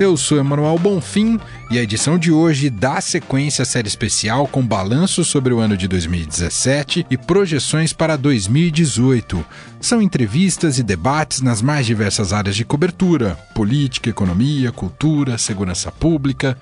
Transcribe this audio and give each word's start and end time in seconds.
Eu 0.00 0.16
sou 0.16 0.38
Emanuel 0.38 0.78
Bonfim 0.78 1.38
e 1.70 1.78
a 1.78 1.82
edição 1.82 2.18
de 2.18 2.32
hoje 2.32 2.70
dá 2.70 3.02
sequência 3.02 3.64
à 3.64 3.66
série 3.66 3.86
especial 3.86 4.48
com 4.48 4.66
balanço 4.66 5.22
sobre 5.26 5.52
o 5.52 5.58
ano 5.58 5.76
de 5.76 5.86
2017 5.86 7.06
e 7.10 7.18
projeções 7.18 7.92
para 7.92 8.16
2018. 8.16 9.44
São 9.78 10.00
entrevistas 10.00 10.78
e 10.78 10.82
debates 10.82 11.42
nas 11.42 11.60
mais 11.60 11.84
diversas 11.84 12.32
áreas 12.32 12.56
de 12.56 12.64
cobertura: 12.64 13.38
política, 13.54 14.08
economia, 14.08 14.72
cultura, 14.72 15.36
segurança 15.36 15.92
pública. 15.92 16.56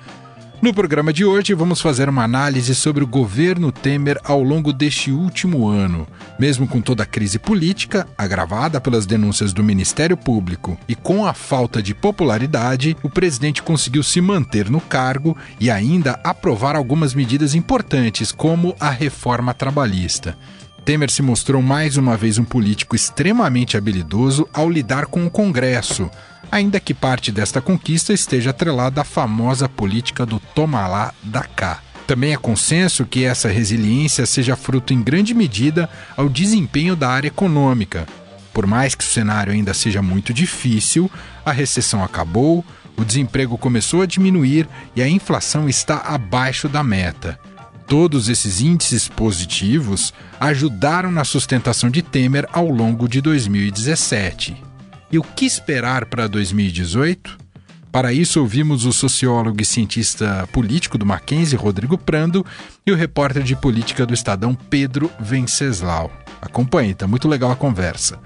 No 0.61 0.75
programa 0.75 1.13
de 1.13 1.25
hoje, 1.25 1.55
vamos 1.55 1.81
fazer 1.81 2.09
uma 2.09 2.25
análise 2.25 2.75
sobre 2.75 3.05
o 3.05 3.07
governo 3.07 3.71
Temer 3.71 4.19
ao 4.25 4.43
longo 4.43 4.73
deste 4.73 5.13
último 5.13 5.69
ano. 5.69 6.05
Mesmo 6.37 6.67
com 6.67 6.81
toda 6.81 7.05
a 7.05 7.07
crise 7.07 7.39
política, 7.39 8.09
agravada 8.19 8.81
pelas 8.81 9.07
denúncias 9.07 9.53
do 9.53 9.63
Ministério 9.63 10.17
Público 10.17 10.77
e 10.89 10.97
com 10.97 11.25
a 11.25 11.33
falta 11.33 11.81
de 11.81 11.95
popularidade, 11.95 12.97
o 13.05 13.09
presidente 13.09 13.63
conseguiu 13.63 14.03
se 14.03 14.21
manter 14.21 14.69
no 14.69 14.81
cargo 14.81 15.37
e 15.61 15.71
ainda 15.71 16.19
aprovar 16.25 16.75
algumas 16.75 17.15
medidas 17.15 17.55
importantes, 17.55 18.33
como 18.33 18.75
a 18.81 18.91
reforma 18.91 19.55
trabalhista. 19.55 20.37
Temer 20.85 21.11
se 21.11 21.23
mostrou 21.23 21.63
mais 21.63 21.97
uma 21.97 22.17
vez 22.17 22.37
um 22.37 22.45
político 22.45 22.97
extremamente 22.97 23.77
habilidoso 23.77 24.49
ao 24.53 24.69
lidar 24.69 25.07
com 25.07 25.25
o 25.25 25.31
Congresso, 25.31 26.11
ainda 26.51 26.81
que 26.81 26.95
parte 26.95 27.31
desta 27.31 27.61
conquista 27.61 28.13
esteja 28.13 28.51
atrelada 28.51 29.01
à 29.01 29.05
famosa 29.05 29.69
política 29.69 30.25
do 30.25 30.41
toma 30.41 30.87
lá, 30.87 31.15
da. 31.23 31.47
Também 32.07 32.33
é 32.33 32.37
consenso 32.39 33.05
que 33.05 33.25
essa 33.25 33.49
resiliência 33.49 34.25
seja 34.25 34.57
fruto 34.57 34.95
em 34.95 35.03
grande 35.03 35.35
medida 35.35 35.91
ao 36.17 36.29
desempenho 36.29 36.97
da 36.97 37.11
área 37.11 37.29
econômica. 37.29 38.07
Por 38.53 38.67
mais 38.67 38.95
que 38.95 39.05
o 39.05 39.07
cenário 39.07 39.53
ainda 39.53 39.75
seja 39.75 40.01
muito 40.01 40.33
difícil, 40.33 41.11
a 41.45 41.53
recessão 41.53 42.03
acabou, 42.03 42.65
o 42.97 43.05
desemprego 43.05 43.59
começou 43.59 44.03
a 44.03 44.07
diminuir 44.07 44.67
e 44.97 45.03
a 45.03 45.09
inflação 45.09 45.69
está 45.69 45.99
abaixo 45.99 46.69
da 46.69 46.83
meta. 46.83 47.39
Todos 47.87 48.29
esses 48.29 48.61
índices 48.61 49.07
positivos 49.07 50.13
ajudaram 50.41 51.11
na 51.11 51.25
sustentação 51.25 51.91
de 51.91 52.03
Temer 52.03 52.49
ao 52.53 52.69
longo 52.69 53.09
de 53.09 53.21
2017. 53.21 54.68
E 55.11 55.19
o 55.19 55.23
que 55.23 55.47
esperar 55.47 56.05
para 56.07 56.27
2018? 56.27 57.39
Para 57.91 58.13
isso, 58.13 58.41
ouvimos 58.41 58.85
o 58.85 58.93
sociólogo 58.93 59.63
e 59.63 59.65
cientista 59.65 60.47
político 60.53 60.99
do 60.99 61.07
Mackenzie, 61.07 61.57
Rodrigo 61.57 61.97
Prando, 61.97 62.45
e 62.87 62.93
o 62.93 62.97
repórter 62.97 63.43
de 63.43 63.57
política 63.57 64.05
do 64.05 64.13
Estadão, 64.13 64.55
Pedro 64.55 65.11
Venceslau. 65.19 66.13
Acompanhe, 66.43 66.93
está 66.93 67.07
muito 67.07 67.27
legal 67.27 67.51
a 67.51 67.57
conversa. 67.57 68.19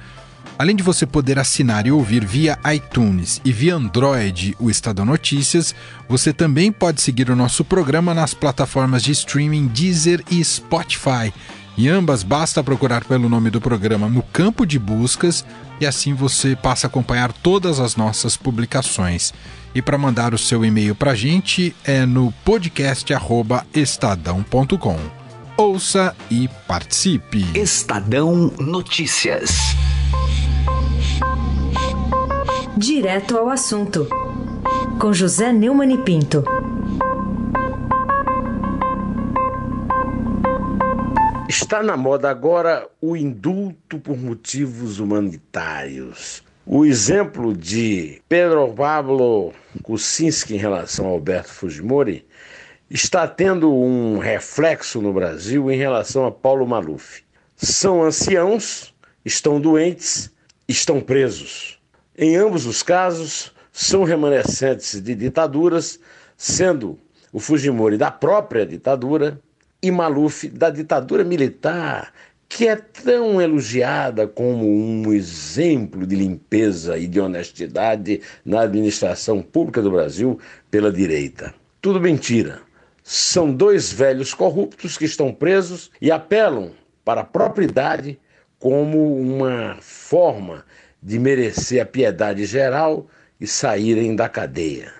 Além 0.58 0.77
de 0.77 0.83
você 0.83 1.06
poder 1.06 1.38
assinar 1.38 1.86
e 1.86 1.92
ouvir 1.92 2.25
via 2.25 2.58
iTunes 2.75 3.41
e 3.44 3.53
via 3.53 3.75
Android 3.75 4.56
o 4.58 4.69
Estadão 4.69 5.05
Notícias, 5.05 5.75
você 6.08 6.33
também 6.33 6.70
pode 6.70 7.00
seguir 7.00 7.30
o 7.30 7.36
nosso 7.36 7.64
programa 7.64 8.12
nas 8.12 8.34
plataformas 8.34 9.03
de 9.03 9.12
streaming 9.12 9.69
Deezer 9.69 10.22
e 10.30 10.44
Spotify. 10.44 11.33
Em 11.77 11.89
ambas, 11.89 12.23
basta 12.23 12.62
procurar 12.62 13.05
pelo 13.05 13.28
nome 13.28 13.51
do 13.51 13.61
programa 13.61 14.09
no 14.09 14.22
campo 14.22 14.65
de 14.66 14.78
buscas 14.78 15.44
e 15.81 15.87
assim 15.87 16.15
você 16.15 16.55
passa 16.55 16.87
a 16.87 16.88
acompanhar 16.88 17.33
todas 17.33 17.81
as 17.81 17.97
nossas 17.97 18.37
publicações. 18.37 19.34
E 19.75 19.81
para 19.81 19.97
mandar 19.97 20.34
o 20.34 20.38
seu 20.38 20.62
e-mail 20.65 20.94
para 20.94 21.12
a 21.12 21.15
gente 21.15 21.75
é 21.84 22.05
no 22.05 22.31
podcast@estadão.com. 22.44 24.99
Ouça 25.56 26.15
e 26.31 26.47
participe. 26.66 27.47
Estadão 27.55 28.53
Notícias. 28.59 29.56
Direto 32.77 33.38
ao 33.38 33.49
assunto. 33.49 34.06
Com 34.99 35.12
José 35.12 35.53
Neumann 35.53 35.94
e 35.94 35.99
Pinto. 35.99 36.43
Está 41.54 41.82
na 41.82 41.98
moda 41.98 42.30
agora 42.30 42.88
o 42.98 43.14
indulto 43.14 43.98
por 43.98 44.16
motivos 44.16 44.98
humanitários. 44.98 46.42
O 46.64 46.82
exemplo 46.82 47.54
de 47.54 48.22
Pedro 48.26 48.72
Pablo 48.72 49.52
Kuczynski 49.82 50.54
em 50.54 50.56
relação 50.56 51.04
a 51.04 51.10
Alberto 51.10 51.50
Fujimori 51.50 52.26
está 52.88 53.28
tendo 53.28 53.70
um 53.70 54.16
reflexo 54.16 55.02
no 55.02 55.12
Brasil 55.12 55.70
em 55.70 55.76
relação 55.76 56.24
a 56.24 56.32
Paulo 56.32 56.66
Maluf. 56.66 57.22
São 57.54 58.02
anciãos, 58.02 58.94
estão 59.22 59.60
doentes, 59.60 60.30
estão 60.66 61.02
presos. 61.02 61.78
Em 62.16 62.34
ambos 62.34 62.64
os 62.64 62.82
casos, 62.82 63.52
são 63.70 64.04
remanescentes 64.04 65.02
de 65.02 65.14
ditaduras, 65.14 66.00
sendo 66.34 66.98
o 67.30 67.38
Fujimori 67.38 67.98
da 67.98 68.10
própria 68.10 68.64
ditadura 68.64 69.38
e 69.82 69.91
Maluf 69.91 70.48
da 70.48 70.70
ditadura 70.70 71.25
militar, 71.25 72.12
que 72.48 72.69
é 72.69 72.76
tão 72.76 73.41
elogiada 73.41 74.28
como 74.28 74.69
um 74.69 75.12
exemplo 75.12 76.06
de 76.06 76.15
limpeza 76.15 76.98
e 76.98 77.06
de 77.06 77.19
honestidade 77.19 78.20
na 78.44 78.60
administração 78.60 79.43
pública 79.43 79.81
do 79.81 79.91
Brasil 79.91 80.38
pela 80.70 80.93
direita. 80.93 81.53
Tudo 81.81 82.00
mentira. 82.00 82.60
São 83.03 83.53
dois 83.53 83.93
velhos 83.93 84.32
corruptos 84.32 84.97
que 84.97 85.04
estão 85.04 85.32
presos 85.32 85.91
e 86.00 86.10
apelam 86.10 86.70
para 87.04 87.22
a 87.22 87.25
propriedade 87.25 88.19
como 88.59 89.16
uma 89.16 89.76
forma 89.81 90.64
de 91.03 91.19
merecer 91.19 91.82
a 91.82 91.87
piedade 91.87 92.44
geral 92.44 93.09
e 93.41 93.47
saírem 93.47 94.14
da 94.14 94.28
cadeia. 94.28 94.93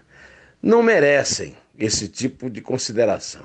Não 0.61 0.83
merecem 0.83 1.55
esse 1.79 2.09
tipo 2.09 2.51
de 2.51 2.61
consideração. 2.61 3.43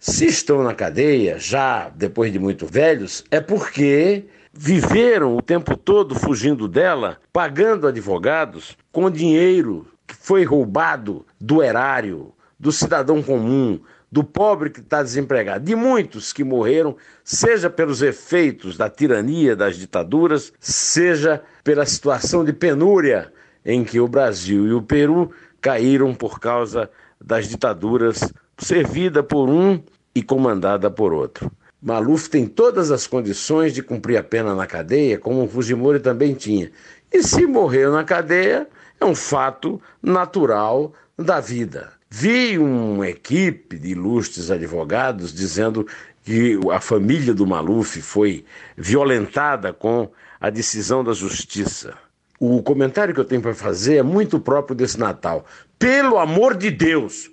Se 0.00 0.26
estão 0.26 0.62
na 0.62 0.74
cadeia, 0.74 1.40
já 1.40 1.88
depois 1.88 2.32
de 2.32 2.38
muito 2.38 2.66
velhos, 2.66 3.24
é 3.32 3.40
porque 3.40 4.26
viveram 4.52 5.36
o 5.36 5.42
tempo 5.42 5.76
todo 5.76 6.14
fugindo 6.14 6.68
dela, 6.68 7.18
pagando 7.32 7.88
advogados 7.88 8.76
com 8.92 9.10
dinheiro 9.10 9.88
que 10.06 10.14
foi 10.14 10.44
roubado 10.44 11.26
do 11.40 11.60
erário, 11.64 12.32
do 12.58 12.70
cidadão 12.70 13.20
comum, 13.20 13.80
do 14.10 14.22
pobre 14.22 14.70
que 14.70 14.78
está 14.78 15.02
desempregado, 15.02 15.64
de 15.64 15.74
muitos 15.74 16.32
que 16.32 16.44
morreram, 16.44 16.96
seja 17.24 17.68
pelos 17.68 18.00
efeitos 18.00 18.76
da 18.76 18.88
tirania 18.88 19.56
das 19.56 19.76
ditaduras, 19.76 20.52
seja 20.60 21.42
pela 21.64 21.84
situação 21.84 22.44
de 22.44 22.52
penúria 22.52 23.32
em 23.64 23.82
que 23.82 23.98
o 23.98 24.06
Brasil 24.06 24.64
e 24.68 24.72
o 24.72 24.80
Peru 24.80 25.32
caíram 25.60 26.14
por 26.14 26.38
causa 26.38 26.88
das 27.20 27.48
ditaduras 27.48 28.32
servida 28.58 29.22
por 29.22 29.48
um 29.48 29.80
e 30.14 30.22
comandada 30.22 30.90
por 30.90 31.12
outro. 31.12 31.50
Maluf 31.80 32.28
tem 32.28 32.44
todas 32.44 32.90
as 32.90 33.06
condições 33.06 33.72
de 33.72 33.82
cumprir 33.82 34.16
a 34.16 34.22
pena 34.22 34.54
na 34.54 34.66
cadeia, 34.66 35.16
como 35.16 35.44
o 35.44 35.48
Fujimori 35.48 36.00
também 36.00 36.34
tinha. 36.34 36.72
E 37.12 37.22
se 37.22 37.46
morreu 37.46 37.92
na 37.92 38.02
cadeia, 38.02 38.66
é 39.00 39.04
um 39.04 39.14
fato 39.14 39.80
natural 40.02 40.92
da 41.16 41.38
vida. 41.38 41.92
Vi 42.10 42.58
uma 42.58 43.08
equipe 43.08 43.78
de 43.78 43.90
ilustres 43.90 44.50
advogados 44.50 45.32
dizendo 45.32 45.86
que 46.24 46.58
a 46.72 46.80
família 46.80 47.32
do 47.32 47.46
Maluf 47.46 48.02
foi 48.02 48.44
violentada 48.76 49.72
com 49.72 50.10
a 50.40 50.50
decisão 50.50 51.04
da 51.04 51.12
justiça. 51.12 51.94
O 52.40 52.62
comentário 52.62 53.14
que 53.14 53.20
eu 53.20 53.24
tenho 53.24 53.42
para 53.42 53.54
fazer 53.54 53.96
é 53.96 54.02
muito 54.02 54.40
próprio 54.40 54.74
desse 54.74 54.98
Natal. 54.98 55.44
Pelo 55.78 56.18
amor 56.18 56.56
de 56.56 56.70
Deus! 56.70 57.30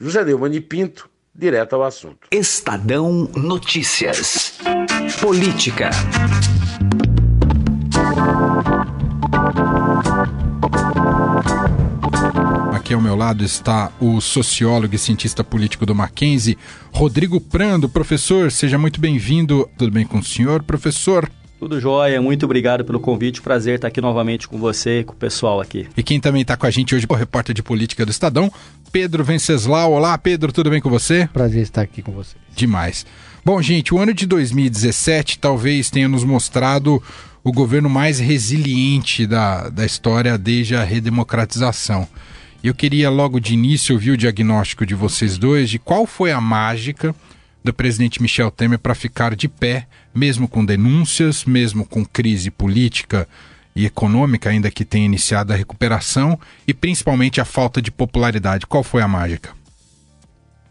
José 0.00 0.24
Neumann 0.24 0.60
Pinto, 0.60 1.08
direto 1.32 1.74
ao 1.76 1.84
assunto. 1.84 2.26
Estadão 2.30 3.30
Notícias. 3.36 4.58
Política. 5.20 5.90
Aqui 12.74 12.92
ao 12.92 13.00
meu 13.00 13.14
lado 13.14 13.44
está 13.44 13.92
o 14.00 14.20
sociólogo 14.20 14.94
e 14.94 14.98
cientista 14.98 15.44
político 15.44 15.86
do 15.86 15.94
Mackenzie, 15.94 16.58
Rodrigo 16.92 17.40
Prando. 17.40 17.88
Professor, 17.88 18.50
seja 18.50 18.76
muito 18.76 19.00
bem-vindo. 19.00 19.70
Tudo 19.78 19.92
bem 19.92 20.04
com 20.04 20.18
o 20.18 20.24
senhor, 20.24 20.62
professor? 20.64 21.30
Tudo 21.64 21.80
jóia, 21.80 22.20
muito 22.20 22.44
obrigado 22.44 22.84
pelo 22.84 23.00
convite. 23.00 23.40
Prazer 23.40 23.76
estar 23.76 23.88
aqui 23.88 23.98
novamente 23.98 24.46
com 24.46 24.58
você 24.58 25.00
e 25.00 25.04
com 25.04 25.14
o 25.14 25.16
pessoal 25.16 25.62
aqui. 25.62 25.88
E 25.96 26.02
quem 26.02 26.20
também 26.20 26.42
está 26.42 26.58
com 26.58 26.66
a 26.66 26.70
gente 26.70 26.94
hoje 26.94 27.06
é 27.08 27.10
o 27.10 27.16
repórter 27.16 27.54
de 27.54 27.62
política 27.62 28.04
do 28.04 28.10
Estadão, 28.10 28.52
Pedro 28.92 29.24
Venceslau. 29.24 29.92
Olá, 29.94 30.18
Pedro, 30.18 30.52
tudo 30.52 30.68
bem 30.68 30.78
com 30.78 30.90
você? 30.90 31.26
Prazer 31.32 31.62
estar 31.62 31.80
aqui 31.80 32.02
com 32.02 32.12
você. 32.12 32.36
Demais. 32.54 33.06
Bom, 33.42 33.62
gente, 33.62 33.94
o 33.94 33.98
ano 33.98 34.12
de 34.12 34.26
2017 34.26 35.38
talvez 35.38 35.88
tenha 35.88 36.06
nos 36.06 36.22
mostrado 36.22 37.02
o 37.42 37.50
governo 37.50 37.88
mais 37.88 38.18
resiliente 38.18 39.26
da, 39.26 39.70
da 39.70 39.86
história 39.86 40.36
desde 40.36 40.76
a 40.76 40.84
redemocratização. 40.84 42.06
E 42.62 42.68
eu 42.68 42.74
queria 42.74 43.08
logo 43.08 43.40
de 43.40 43.54
início 43.54 43.94
ouvir 43.94 44.10
o 44.10 44.18
diagnóstico 44.18 44.84
de 44.84 44.94
vocês 44.94 45.38
dois 45.38 45.70
de 45.70 45.78
qual 45.78 46.06
foi 46.06 46.30
a 46.30 46.42
mágica 46.42 47.14
do 47.64 47.72
presidente 47.72 48.20
Michel 48.20 48.50
Temer 48.50 48.78
para 48.78 48.94
ficar 48.94 49.34
de 49.34 49.48
pé, 49.48 49.86
mesmo 50.14 50.46
com 50.46 50.62
denúncias, 50.62 51.46
mesmo 51.46 51.86
com 51.86 52.04
crise 52.04 52.50
política 52.50 53.26
e 53.74 53.86
econômica, 53.86 54.50
ainda 54.50 54.70
que 54.70 54.84
tenha 54.84 55.06
iniciado 55.06 55.52
a 55.52 55.56
recuperação, 55.56 56.38
e 56.68 56.74
principalmente 56.74 57.40
a 57.40 57.44
falta 57.44 57.80
de 57.80 57.90
popularidade. 57.90 58.66
Qual 58.66 58.84
foi 58.84 59.00
a 59.02 59.08
mágica? 59.08 59.50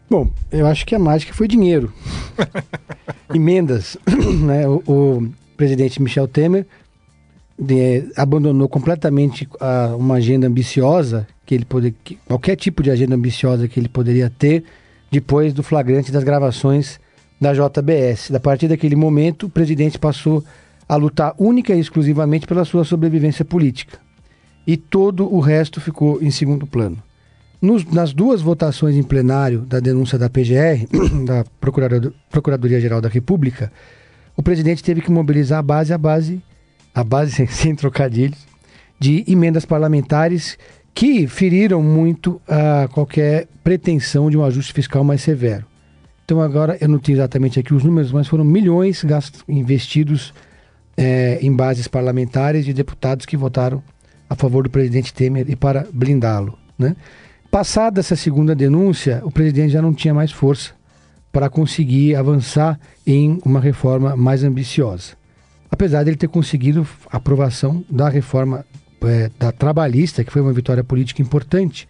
Bom, 0.10 0.32
eu 0.52 0.68
acho 0.68 0.86
que 0.86 0.94
a 0.94 1.00
mágica 1.00 1.34
foi 1.34 1.48
dinheiro. 1.48 1.92
Emendas. 3.34 3.98
né? 4.46 4.68
O, 4.68 4.84
o, 4.86 5.34
presidente 5.58 6.02
Michel 6.02 6.28
Temer 6.28 6.66
de, 7.58 8.12
abandonou 8.16 8.68
completamente 8.68 9.48
a, 9.60 9.96
uma 9.96 10.16
agenda 10.16 10.48
ambiciosa 10.48 11.28
que 11.46 11.56
ele 11.56 11.66
poder, 11.66 11.94
que, 12.04 12.16
qualquer 12.26 12.56
tipo 12.56 12.84
de 12.84 12.92
agenda 12.92 13.16
ambiciosa 13.16 13.68
que 13.68 13.80
ele 13.80 13.90
poderia 13.90 14.30
ter 14.30 14.64
depois 15.14 15.54
do 15.54 15.62
flagrante 15.62 16.12
das 16.12 16.24
gravações 16.24 17.00
da 17.40 17.54
JBS. 17.54 18.34
A 18.34 18.40
partir 18.40 18.68
daquele 18.68 18.96
momento, 18.96 19.46
o 19.46 19.50
presidente 19.50 20.00
passou 20.00 20.44
a 20.90 20.96
lutar 20.96 21.36
única 21.38 21.76
e 21.76 21.80
exclusivamente 21.80 22.48
pela 22.48 22.66
sua 22.66 22.84
sobrevivência 22.84 23.46
política. 23.46 24.00
E 24.66 24.76
todo 24.76 25.32
o 25.32 25.40
resto 25.40 25.80
ficou 25.80 26.20
em 26.20 26.32
segundo 26.32 26.66
plano. 26.66 26.98
Nos, 27.62 27.86
nas 27.86 28.12
duas 28.12 28.42
votações 28.42 28.96
em 28.96 29.04
plenário 29.04 29.60
da 29.60 29.80
denúncia 29.80 30.18
da 30.18 30.32
PGR, 30.32 30.88
da 31.26 31.46
Procuradoria-Geral 32.32 33.00
da 33.00 33.08
República, 33.08 33.72
o 34.36 34.42
presidente 34.42 34.84
teve 34.84 35.00
que 35.00 35.12
mobilizar 35.12 35.60
a 35.60 35.62
base, 35.62 35.94
a 35.94 35.98
base, 35.98 36.42
a 36.94 37.04
base 37.04 37.34
sem, 37.34 37.46
sem 37.48 37.76
trocadilhos, 37.76 38.48
de 39.00 39.24
emendas 39.28 39.64
parlamentares 39.64 40.58
que 40.94 41.28
feriram 41.28 41.82
muito 41.82 42.42
a 42.48 42.88
qualquer 42.88 43.48
pretensão 43.64 44.30
de 44.30 44.38
um 44.38 44.44
ajuste 44.44 44.74
fiscal 44.74 45.04
mais 45.04 45.22
severo. 45.22 45.66
Então 46.26 46.42
agora 46.42 46.78
eu 46.80 46.88
não 46.88 47.00
tenho 47.00 47.18
exatamente 47.18 47.60
aqui 47.60 47.74
os 47.74 47.84
números, 47.84 48.12
mas 48.12 48.28
foram 48.28 48.46
milhões 48.46 49.04
gastos, 49.04 49.44
investidos 49.48 50.34
é, 50.96 51.40
em 51.42 51.54
bases 51.54 51.88
parlamentares 51.88 52.66
de 52.66 52.74
deputados 52.74 53.26
que 53.26 53.36
votaram 53.36 53.84
a 54.30 54.36
favor 54.36 54.64
do 54.64 54.70
presidente 54.70 55.14
Temer 55.14 55.50
e 55.50 55.56
para 55.56 55.88
blindá-lo. 55.92 56.58
Né? 56.78 56.96
Passada 57.52 58.00
essa 58.00 58.16
segunda 58.16 58.56
denúncia, 58.56 59.22
o 59.24 59.32
presidente 59.32 59.74
já 59.74 59.82
não 59.82 59.94
tinha 59.94 60.14
mais 60.14 60.32
força 60.32 60.72
para 61.32 61.50
conseguir 61.50 62.16
avançar 62.16 62.80
em 63.06 63.40
uma 63.44 63.60
reforma 63.60 64.16
mais 64.16 64.44
ambiciosa. 64.44 65.14
Apesar 65.70 66.04
de 66.04 66.12
ele 66.12 66.18
ter 66.18 66.30
conseguido 66.30 66.88
a 67.12 67.18
aprovação 67.18 67.84
da 67.90 68.08
reforma 68.08 68.64
é, 69.04 69.30
da 69.40 69.52
trabalhista, 69.52 70.24
que 70.24 70.32
foi 70.32 70.42
uma 70.42 70.54
vitória 70.54 70.84
política 70.84 71.22
importante, 71.22 71.88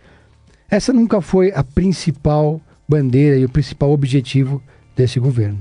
essa 0.70 0.92
nunca 0.92 1.22
foi 1.22 1.52
a 1.52 1.64
principal 1.64 2.60
bandeira 2.88 3.38
e 3.38 3.46
o 3.46 3.50
principal 3.50 3.92
objetivo 3.92 4.62
desse 4.96 5.20
governo. 5.20 5.60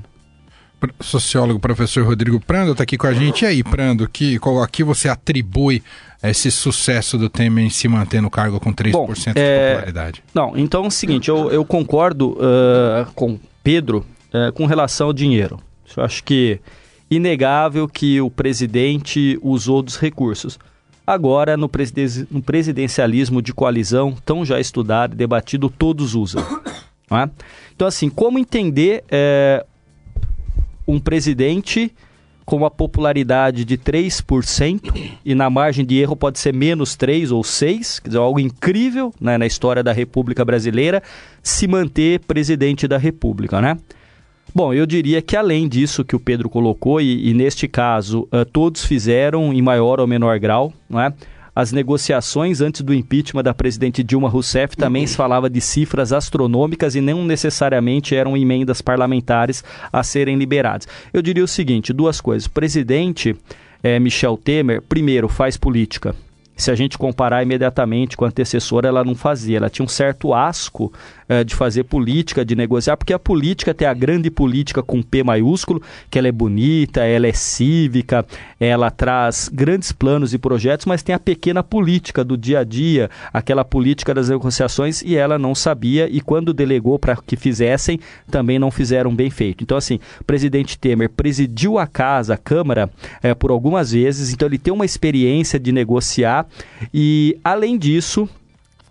Sociólogo 1.00 1.60
professor 1.60 2.04
Rodrigo 2.04 2.40
Prando 2.40 2.72
está 2.72 2.82
aqui 2.82 2.96
com 2.96 3.06
a 3.06 3.12
gente. 3.12 3.42
E 3.42 3.46
aí, 3.46 3.62
Prando, 3.62 4.08
que, 4.08 4.38
aqui 4.62 4.82
você 4.82 5.08
atribui 5.08 5.82
esse 6.22 6.50
sucesso 6.50 7.16
do 7.16 7.28
Temer 7.28 7.64
em 7.64 7.70
se 7.70 7.86
manter 7.86 8.20
no 8.20 8.30
cargo 8.30 8.58
com 8.58 8.72
3% 8.72 8.90
Bom, 8.90 9.12
de 9.12 9.22
é... 9.36 9.74
popularidade? 9.74 10.24
Não, 10.34 10.56
então 10.56 10.84
é 10.84 10.88
o 10.88 10.90
seguinte, 10.90 11.28
eu, 11.28 11.50
eu 11.50 11.64
concordo 11.64 12.32
uh, 12.32 13.10
com 13.14 13.38
Pedro 13.62 14.04
uh, 14.32 14.52
com 14.52 14.66
relação 14.66 15.08
ao 15.08 15.12
dinheiro. 15.12 15.60
Eu 15.96 16.04
acho 16.04 16.24
que 16.24 16.60
inegável 17.10 17.86
que 17.86 18.20
o 18.20 18.30
presidente 18.30 19.38
usou 19.42 19.82
dos 19.82 19.98
recursos 19.98 20.58
agora 21.06 21.56
no, 21.56 21.68
presiden 21.68 22.26
no 22.30 22.42
presidencialismo 22.42 23.42
de 23.42 23.52
coalizão, 23.52 24.16
tão 24.24 24.44
já 24.44 24.60
estudado 24.60 25.14
e 25.14 25.16
debatido, 25.16 25.68
todos 25.68 26.14
usam. 26.14 26.42
É? 27.10 27.28
Então, 27.76 27.86
assim, 27.86 28.08
como 28.08 28.38
entender 28.38 29.04
é, 29.10 29.66
um 30.88 30.98
presidente 30.98 31.92
com 32.44 32.56
uma 32.56 32.70
popularidade 32.70 33.66
de 33.66 33.76
3% 33.76 35.18
e 35.24 35.34
na 35.34 35.50
margem 35.50 35.84
de 35.84 35.98
erro 35.98 36.16
pode 36.16 36.38
ser 36.38 36.54
menos 36.54 36.96
3 36.96 37.30
ou 37.30 37.44
6, 37.44 38.00
quer 38.00 38.08
dizer, 38.08 38.18
algo 38.18 38.40
incrível 38.40 39.12
né, 39.20 39.36
na 39.36 39.46
história 39.46 39.82
da 39.82 39.92
República 39.92 40.44
Brasileira, 40.44 41.02
se 41.42 41.68
manter 41.68 42.20
presidente 42.20 42.88
da 42.88 42.96
República, 42.96 43.60
né? 43.60 43.76
Bom, 44.54 44.74
eu 44.74 44.84
diria 44.84 45.22
que 45.22 45.34
além 45.34 45.66
disso 45.66 46.04
que 46.04 46.14
o 46.14 46.20
Pedro 46.20 46.50
colocou, 46.50 47.00
e, 47.00 47.30
e 47.30 47.32
neste 47.32 47.66
caso 47.66 48.28
uh, 48.32 48.44
todos 48.44 48.84
fizeram 48.84 49.52
em 49.52 49.62
maior 49.62 49.98
ou 49.98 50.06
menor 50.06 50.38
grau, 50.38 50.72
não 50.90 51.00
é? 51.00 51.12
as 51.54 51.70
negociações 51.70 52.60
antes 52.60 52.80
do 52.80 52.94
impeachment 52.94 53.42
da 53.42 53.54
presidente 53.54 54.02
Dilma 54.02 54.28
Rousseff 54.28 54.76
também 54.76 55.06
se 55.06 55.16
falava 55.16 55.50
de 55.50 55.60
cifras 55.60 56.12
astronômicas 56.12 56.94
e 56.94 57.00
não 57.00 57.24
necessariamente 57.24 58.14
eram 58.14 58.36
emendas 58.36 58.80
parlamentares 58.80 59.62
a 59.92 60.02
serem 60.02 60.36
liberadas. 60.36 60.88
Eu 61.12 61.20
diria 61.20 61.44
o 61.44 61.48
seguinte: 61.48 61.92
duas 61.92 62.20
coisas. 62.20 62.46
O 62.46 62.50
presidente 62.50 63.36
eh, 63.82 63.98
Michel 63.98 64.38
Temer, 64.38 64.80
primeiro, 64.80 65.28
faz 65.28 65.58
política 65.58 66.14
se 66.56 66.70
a 66.70 66.74
gente 66.74 66.98
comparar 66.98 67.42
imediatamente 67.42 68.16
com 68.16 68.24
a 68.24 68.28
antecessora, 68.28 68.88
ela 68.88 69.04
não 69.04 69.14
fazia. 69.14 69.56
Ela 69.56 69.70
tinha 69.70 69.84
um 69.84 69.88
certo 69.88 70.32
asco 70.34 70.92
é, 71.28 71.42
de 71.42 71.54
fazer 71.54 71.84
política, 71.84 72.44
de 72.44 72.54
negociar, 72.54 72.96
porque 72.96 73.12
a 73.12 73.18
política 73.18 73.72
tem 73.72 73.88
a 73.88 73.94
grande 73.94 74.30
política 74.30 74.82
com 74.82 75.02
P 75.02 75.22
maiúsculo, 75.22 75.82
que 76.10 76.18
ela 76.18 76.28
é 76.28 76.32
bonita, 76.32 77.04
ela 77.04 77.26
é 77.26 77.32
cívica, 77.32 78.24
ela 78.60 78.90
traz 78.90 79.48
grandes 79.52 79.92
planos 79.92 80.34
e 80.34 80.38
projetos, 80.38 80.86
mas 80.86 81.02
tem 81.02 81.14
a 81.14 81.18
pequena 81.18 81.62
política 81.62 82.22
do 82.22 82.36
dia 82.36 82.60
a 82.60 82.64
dia, 82.64 83.10
aquela 83.32 83.64
política 83.64 84.12
das 84.12 84.28
negociações, 84.28 85.02
e 85.02 85.16
ela 85.16 85.38
não 85.38 85.54
sabia, 85.54 86.08
e 86.10 86.20
quando 86.20 86.52
delegou 86.52 86.98
para 86.98 87.16
que 87.16 87.36
fizessem, 87.36 87.98
também 88.30 88.58
não 88.58 88.70
fizeram 88.70 89.14
bem 89.14 89.30
feito. 89.30 89.64
Então, 89.64 89.76
assim, 89.76 89.98
o 90.20 90.24
presidente 90.24 90.78
Temer 90.78 91.08
presidiu 91.08 91.78
a 91.78 91.86
casa, 91.86 92.34
a 92.34 92.38
Câmara, 92.38 92.90
é, 93.22 93.34
por 93.34 93.50
algumas 93.50 93.92
vezes, 93.92 94.32
então 94.32 94.46
ele 94.46 94.58
tem 94.58 94.72
uma 94.72 94.84
experiência 94.84 95.58
de 95.58 95.72
negociar, 95.72 96.41
e 96.92 97.38
além 97.42 97.78
disso, 97.78 98.28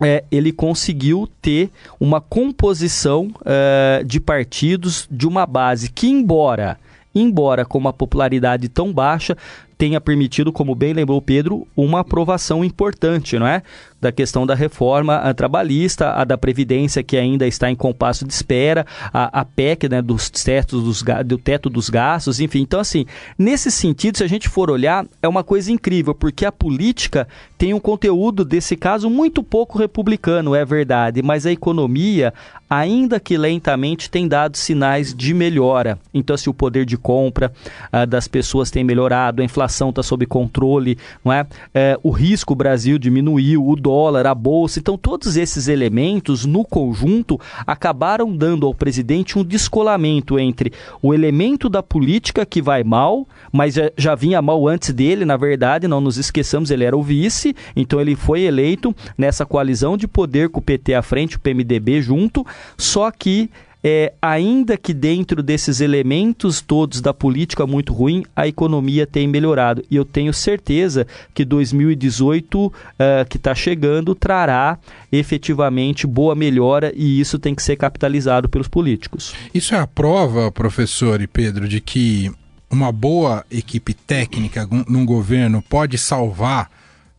é, 0.01 0.24
ele 0.31 0.51
conseguiu 0.51 1.30
ter 1.42 1.69
uma 2.00 2.19
composição 2.19 3.30
é, 3.45 4.04
de 4.06 4.19
partidos 4.19 5.07
de 5.09 5.28
uma 5.28 5.45
base 5.45 5.90
que, 5.92 6.07
embora, 6.07 6.78
embora 7.14 7.64
com 7.64 7.78
uma 7.78 7.94
popularidade 7.94 8.68
tão 8.68 8.92
baixa, 8.92 9.37
tenha 9.78 10.02
permitido, 10.02 10.52
como 10.52 10.75
bem 10.75 10.94
lembrou 10.94 11.21
Pedro, 11.21 11.68
uma 11.75 12.02
aprovação 12.02 12.64
importante, 12.64 13.37
não 13.37 13.47
é? 13.47 13.64
Da 14.01 14.11
questão 14.11 14.45
da 14.45 14.55
reforma 14.55 15.31
trabalhista, 15.35 16.11
a 16.13 16.23
da 16.23 16.37
Previdência, 16.37 17.03
que 17.03 17.15
ainda 17.15 17.47
está 17.47 17.69
em 17.69 17.75
compasso 17.75 18.25
de 18.25 18.33
espera, 18.33 18.85
a, 19.13 19.41
a 19.41 19.45
PEC 19.45 19.87
né, 19.87 20.01
dos 20.01 20.29
dos, 20.71 21.03
do 21.25 21.37
teto 21.37 21.69
dos 21.69 21.89
gastos, 21.89 22.39
enfim. 22.39 22.61
Então, 22.61 22.79
assim, 22.79 23.05
nesse 23.37 23.71
sentido, 23.71 24.17
se 24.17 24.23
a 24.23 24.27
gente 24.27 24.49
for 24.49 24.69
olhar, 24.69 25.05
é 25.21 25.27
uma 25.27 25.43
coisa 25.43 25.71
incrível, 25.71 26.15
porque 26.15 26.45
a 26.45 26.51
política 26.51 27.27
tem 27.57 27.73
um 27.73 27.79
conteúdo, 27.79 28.43
desse 28.43 28.75
caso, 28.75 29.09
muito 29.09 29.43
pouco 29.43 29.77
republicano, 29.77 30.55
é 30.55 30.65
verdade, 30.65 31.21
mas 31.21 31.45
a 31.45 31.51
economia, 31.51 32.33
ainda 32.69 33.19
que 33.19 33.37
lentamente, 33.37 34.09
tem 34.09 34.27
dado 34.27 34.57
sinais 34.57 35.13
de 35.13 35.33
melhora. 35.33 35.99
Então, 36.13 36.35
se 36.35 36.49
o 36.49 36.53
poder 36.53 36.85
de 36.85 36.97
compra 36.97 37.51
uh, 37.93 38.07
das 38.07 38.27
pessoas 38.27 38.71
tem 38.71 38.83
melhorado, 38.83 39.41
a 39.41 39.45
inflação 39.45 39.89
está 39.89 40.01
sob 40.01 40.25
controle, 40.25 40.97
não 41.23 41.31
é? 41.31 41.45
é? 41.73 41.99
O 42.01 42.09
risco 42.09 42.55
Brasil 42.55 42.97
diminuiu, 42.97 43.67
o 43.67 43.75
dólar, 43.75 43.91
a 44.26 44.36
bolsa. 44.36 44.80
Então, 44.80 44.98
todos 44.98 45.38
esses 45.38 45.68
elementos, 45.68 46.45
no 46.45 46.64
conjunto, 46.64 47.40
acabaram 47.66 48.36
dando 48.36 48.66
ao 48.66 48.74
presidente 48.74 49.38
um 49.38 49.44
descolamento 49.44 50.40
entre 50.40 50.71
o 51.02 51.14
elemento 51.14 51.69
da 51.69 51.83
política 51.83 52.45
que 52.45 52.62
vai 52.62 52.83
mal, 52.83 53.28
mas 53.52 53.76
já, 53.76 53.92
já 53.98 54.16
vinha 54.16 54.42
mal 54.42 54.68
antes 54.68 54.94
dele, 54.94 55.26
na 55.26 55.38
verdade, 55.38 55.88
não 55.88 56.02
nos 56.02 56.18
esqueçamos, 56.18 56.71
ele 56.71 56.83
era 56.83 56.98
o 56.98 57.04
vice, 57.04 57.56
então 57.76 58.00
ele 58.00 58.16
foi 58.16 58.42
eleito 58.42 58.95
nessa 59.18 59.45
coalizão 59.45 59.98
de 59.98 60.07
poder 60.07 60.50
com 60.50 60.60
o 60.60 60.64
PT 60.64 60.94
à 60.94 61.02
frente, 61.02 61.36
o 61.36 61.40
PMDB 61.40 62.02
junto, 62.02 62.45
só 62.78 63.12
que 63.12 63.50
é, 63.83 64.14
ainda 64.21 64.78
que 64.78 64.94
dentro 64.94 65.42
desses 65.42 65.81
elementos 65.81 66.61
todos 66.61 67.02
da 67.02 67.14
política 67.14 67.66
muito 67.66 67.94
ruim, 67.94 68.23
a 68.35 68.47
economia 68.47 69.07
tem 69.07 69.28
melhorado. 69.28 69.83
E 69.90 69.95
eu 69.95 70.06
tenho 70.06 70.33
certeza 70.33 71.07
que 71.33 71.44
2018, 71.44 72.68
uh, 72.68 72.73
é, 73.00 73.26
que 73.26 73.38
está 73.38 73.56
chegando, 73.56 74.14
trará 74.14 74.78
efetivamente 75.11 76.06
boa 76.06 76.35
melhora 76.35 76.92
e 76.95 77.19
isso 77.19 77.40
tem 77.40 77.56
que 77.56 77.64
ser 77.64 77.76
capitalizado 77.76 78.47
pelos 78.47 78.68
políticos. 78.68 79.33
Isso 79.54 79.73
é 79.73 79.80
a 79.80 79.88
prova, 79.88 80.52
professor 80.52 81.21
e 81.21 81.28
Pedro, 81.28 81.68
de 81.68 81.81
que 81.81 82.31
uma 82.69 82.92
boa 82.92 83.44
equipe 83.52 83.94
técnica 83.94 84.68
num 84.88 85.06
governo 85.06 85.61
pode 85.61 85.97
salvar 85.97 86.69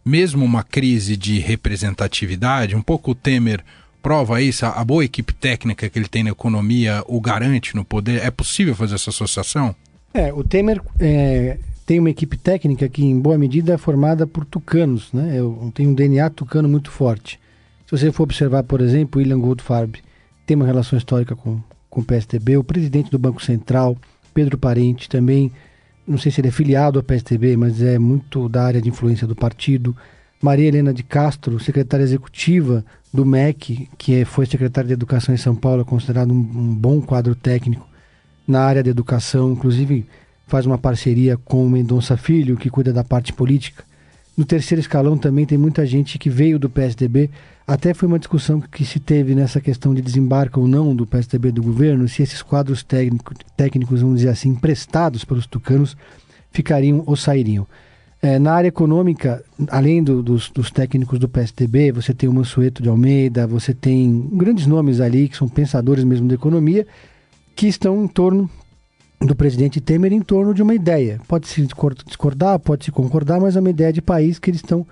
mesmo 0.04 0.45
uma 0.45 0.62
crise 0.62 1.16
de 1.16 1.38
representatividade? 1.38 2.75
Um 2.75 2.83
pouco 2.83 3.11
o 3.11 3.14
Temer 3.14 3.62
prova 4.02 4.42
isso, 4.42 4.66
a 4.66 4.85
boa 4.85 5.04
equipe 5.04 5.32
técnica 5.32 5.88
que 5.88 5.99
ele 5.99 6.09
tem 6.09 6.25
na 6.25 6.30
economia 6.30 7.02
o 7.06 7.21
garante 7.21 7.76
no 7.76 7.85
poder. 7.85 8.23
É 8.23 8.30
possível 8.30 8.75
fazer 8.75 8.97
essa 8.97 9.11
associação? 9.11 9.75
É, 10.12 10.32
o 10.32 10.42
Temer 10.42 10.82
é, 10.99 11.56
tem 11.87 11.99
uma 11.99 12.11
equipe 12.11 12.37
técnica 12.37 12.88
que, 12.88 13.04
em 13.04 13.18
boa 13.18 13.38
medida, 13.38 13.75
é 13.75 13.78
formada 13.78 14.26
por 14.26 14.44
tucanos, 14.44 15.12
né? 15.12 15.37
Tem 15.73 15.87
um 15.87 15.94
DNA 15.94 16.28
tucano 16.30 16.68
muito 16.68 16.90
forte. 16.90 17.38
Se 17.87 17.97
você 17.97 18.12
for 18.12 18.25
observar, 18.25 18.62
por 18.64 18.80
exemplo, 18.80 19.21
William 19.21 19.38
Goldfarb 19.38 19.99
tem 20.47 20.56
uma 20.56 20.66
relação 20.66 20.99
histórica 20.99 21.37
com, 21.37 21.61
com 21.88 22.00
o 22.00 22.04
PSDB, 22.04 22.56
o 22.56 22.64
presidente 22.64 23.11
do 23.11 23.18
Banco 23.18 23.42
Central, 23.42 23.97
Pedro 24.35 24.59
Parente, 24.59 25.09
também, 25.09 25.52
não 26.06 26.18
sei 26.18 26.32
se 26.32 26.40
ele 26.40 26.49
é 26.49 26.50
filiado 26.50 26.99
ao 26.99 27.02
PSDB, 27.02 27.56
mas 27.56 27.80
é 27.82 27.99
muito 27.99 28.49
da 28.49 28.64
área 28.64 28.82
de 28.82 28.88
influência 28.88 29.26
do 29.26 29.37
partido. 29.37 29.97
Maria 30.42 30.66
Helena 30.66 30.92
de 30.92 31.04
Castro, 31.04 31.61
secretária 31.61 32.02
executiva 32.02 32.84
do 33.14 33.25
MEC, 33.25 33.88
que 33.96 34.16
é, 34.16 34.25
foi 34.25 34.44
secretária 34.44 34.88
de 34.88 34.92
Educação 34.92 35.32
em 35.32 35.38
São 35.38 35.54
Paulo, 35.54 35.82
é 35.82 35.84
considerado 35.84 36.32
um, 36.32 36.37
um 36.37 36.75
bom 36.75 37.00
quadro 37.00 37.37
técnico 37.37 37.87
na 38.46 38.61
área 38.61 38.82
de 38.82 38.90
educação, 38.90 39.52
inclusive 39.52 40.04
faz 40.49 40.66
uma 40.66 40.76
parceria 40.76 41.37
com 41.37 41.64
o 41.64 41.70
Mendonça 41.70 42.16
Filho, 42.16 42.56
que 42.56 42.68
cuida 42.68 42.92
da 42.92 43.04
parte 43.04 43.32
política. 43.32 43.84
No 44.37 44.44
terceiro 44.44 44.80
escalão 44.80 45.16
também 45.16 45.46
tem 45.46 45.56
muita 45.56 45.87
gente 45.87 46.18
que 46.18 46.28
veio 46.28 46.58
do 46.58 46.68
PSDB. 46.68 47.30
Até 47.64 47.94
foi 47.94 48.08
uma 48.08 48.18
discussão 48.18 48.61
que 48.61 48.84
se 48.84 48.99
teve 48.99 49.37
nessa 49.37 49.61
questão 49.61 49.94
de 49.94 50.02
desembarque 50.02 50.58
ou 50.58 50.66
não 50.66 50.96
do 50.96 51.06
PSDB 51.06 51.52
do 51.52 51.62
governo, 51.62 52.08
se 52.08 52.20
esses 52.20 52.42
quadros 52.42 52.82
técnico, 52.82 53.32
técnicos, 53.56 54.00
vamos 54.00 54.16
dizer 54.16 54.30
assim, 54.30 54.49
emprestados 54.49 55.25
pelos 55.25 55.46
tucanos, 55.46 55.96
ficariam 56.50 57.04
ou 57.06 57.14
sairiam. 57.14 57.64
É, 58.25 58.38
na 58.38 58.52
área 58.52 58.69
econômica, 58.69 59.45
além 59.69 60.00
do, 60.00 60.23
dos, 60.23 60.49
dos, 60.49 60.71
técnicos 60.71 61.19
do 61.19 61.29
PSDB, 61.29 61.91
você 61.91 62.14
tem 62.14 62.29
o 62.29 62.33
Mansueto 62.33 62.81
de 62.81 62.88
Almeida, 62.88 63.49
você 63.49 63.75
tem 63.75 64.29
grandes 64.33 64.64
nomes 64.64 65.00
ali 65.00 65.29
que 65.29 65.37
são 65.37 65.49
pensadores 65.49 66.05
mesmo 66.05 66.29
da 66.29 66.35
economia, 66.37 66.87
que 67.57 67.67
estão 67.67 68.05
em 68.05 68.07
torno 68.07 68.49
do 69.21 69.35
presidente 69.35 69.81
Temer 69.81 70.12
em 70.12 70.21
torno 70.21 70.55
de 70.55 70.62
uma 70.62 70.73
ideia. 70.73 71.21
Pode 71.26 71.49
se 71.49 71.67
discordar, 72.07 72.61
pode 72.61 72.85
se 72.85 72.93
concordar, 72.93 73.41
mas 73.41 73.57
é 73.57 73.61
uma 73.61 73.71
ideia 73.71 73.93
de 73.93 74.00
país 74.00 74.38
que 74.38 74.50
eles 74.50 74.61
estão 74.61 74.87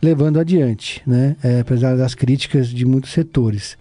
levando 0.00 0.38
adiante, 0.38 1.02
né? 1.04 1.36
É, 1.42 1.60
apesar 1.60 1.96
das 1.96 2.14
críticas 2.14 2.68
de 2.68 2.84
muitos 2.86 3.10
setores. 3.10 3.76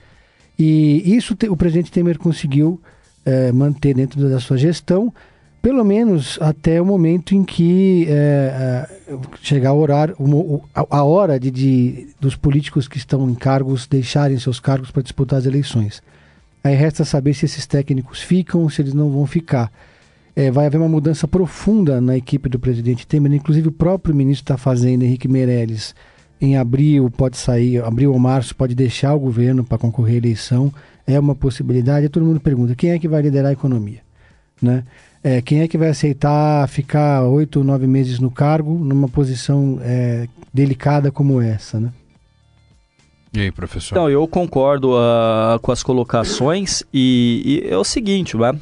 E 0.58 1.16
isso 1.16 1.36
o 1.50 1.56
presidente 1.56 1.92
Temer 1.92 2.18
conseguiu 2.18 2.82
é, 3.24 3.52
manter 3.52 3.94
dentro 3.94 4.28
da 4.28 4.40
sua 4.40 4.58
gestão, 4.58 5.14
pelo 5.68 5.84
menos 5.84 6.40
até 6.40 6.82
o 6.82 6.86
momento 6.86 7.36
em 7.36 7.44
que 7.44 8.06
é, 8.08 8.88
é 9.10 9.18
chegar 9.42 9.74
o 9.74 9.80
horário, 9.80 10.16
a 10.74 11.04
hora 11.04 11.38
de, 11.38 11.52
de, 11.52 12.08
dos 12.22 12.38
políticos 12.38 12.88
que 12.88 12.96
estão 12.96 13.30
em 13.30 13.36
cargos 13.36 13.86
deixarem 13.86 14.40
seus 14.40 14.62
cargos 14.62 14.92
para 14.92 15.04
disputar 15.04 15.40
as 15.40 15.46
eleições. 15.46 16.02
Aí 16.64 16.74
resta 16.74 17.04
saber 17.04 17.34
se 17.34 17.44
esses 17.44 17.68
técnicos 17.68 18.22
ficam, 18.22 18.70
se 18.70 18.82
eles 18.82 18.94
não 18.94 19.12
vão 19.12 19.26
ficar. 19.28 19.70
É, 20.34 20.50
vai 20.50 20.68
haver 20.68 20.78
uma 20.78 20.88
mudança 20.88 21.28
profunda 21.28 22.00
na 22.00 22.16
equipe 22.16 22.48
do 22.48 22.58
presidente 22.58 23.06
Temer, 23.06 23.34
inclusive 23.34 23.68
o 23.68 23.72
próprio 23.74 24.16
ministro 24.16 24.54
da 24.54 24.58
Fazenda, 24.58 25.04
Henrique 25.04 25.28
Meirelles, 25.28 25.94
em 26.40 26.56
abril 26.56 27.12
pode 27.12 27.36
sair, 27.36 27.84
abril 27.84 28.14
ou 28.14 28.20
março 28.20 28.56
pode 28.56 28.74
deixar 28.74 29.14
o 29.14 29.20
governo 29.20 29.66
para 29.66 29.78
concorrer 29.78 30.16
à 30.16 30.18
eleição, 30.20 30.72
é 31.06 31.20
uma 31.20 31.36
possibilidade. 31.36 32.06
E 32.06 32.10
todo 32.10 32.26
mundo 32.26 32.40
pergunta, 32.40 32.74
quem 32.74 32.92
é 32.92 33.00
que 33.00 33.10
vai 33.10 33.22
liderar 33.22 33.50
a 33.50 33.54
economia? 33.54 34.00
Né? 34.62 34.86
É, 35.28 35.42
quem 35.42 35.60
é 35.60 35.68
que 35.68 35.78
vai 35.78 35.90
aceitar 35.90 36.66
ficar 36.70 37.24
oito 37.24 37.60
ou 37.60 37.66
nove 37.66 37.86
meses 37.86 38.18
no 38.18 38.32
cargo 38.32 38.74
numa 38.76 39.10
posição 39.10 39.78
é, 39.82 40.26
delicada 40.54 41.12
como 41.12 41.42
essa, 41.42 41.82
né? 41.82 41.92
E 43.34 43.42
aí, 43.42 43.52
professor? 43.52 43.94
Então, 43.96 44.10
eu 44.10 44.26
concordo 44.26 44.94
uh, 44.94 45.60
com 45.62 45.70
as 45.74 45.84
colocações 45.84 46.82
e, 46.94 47.62
e, 47.66 47.70
é 47.70 47.78
o 47.78 47.84
seguinte, 47.84 48.38
né? 48.38 48.58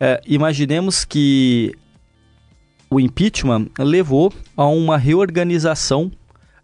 É, 0.00 0.20
imaginemos 0.26 1.04
que 1.04 1.76
o 2.90 2.98
impeachment 2.98 3.68
levou 3.78 4.32
a 4.56 4.66
uma 4.66 4.98
reorganização 4.98 6.10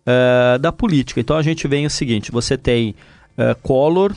uh, 0.02 0.58
da 0.58 0.72
política. 0.72 1.20
Então 1.20 1.36
a 1.36 1.42
gente 1.42 1.68
vem 1.68 1.86
o 1.86 1.90
seguinte: 1.90 2.32
você 2.32 2.58
tem 2.58 2.96
uh, 3.38 3.54
Collor, 3.62 4.12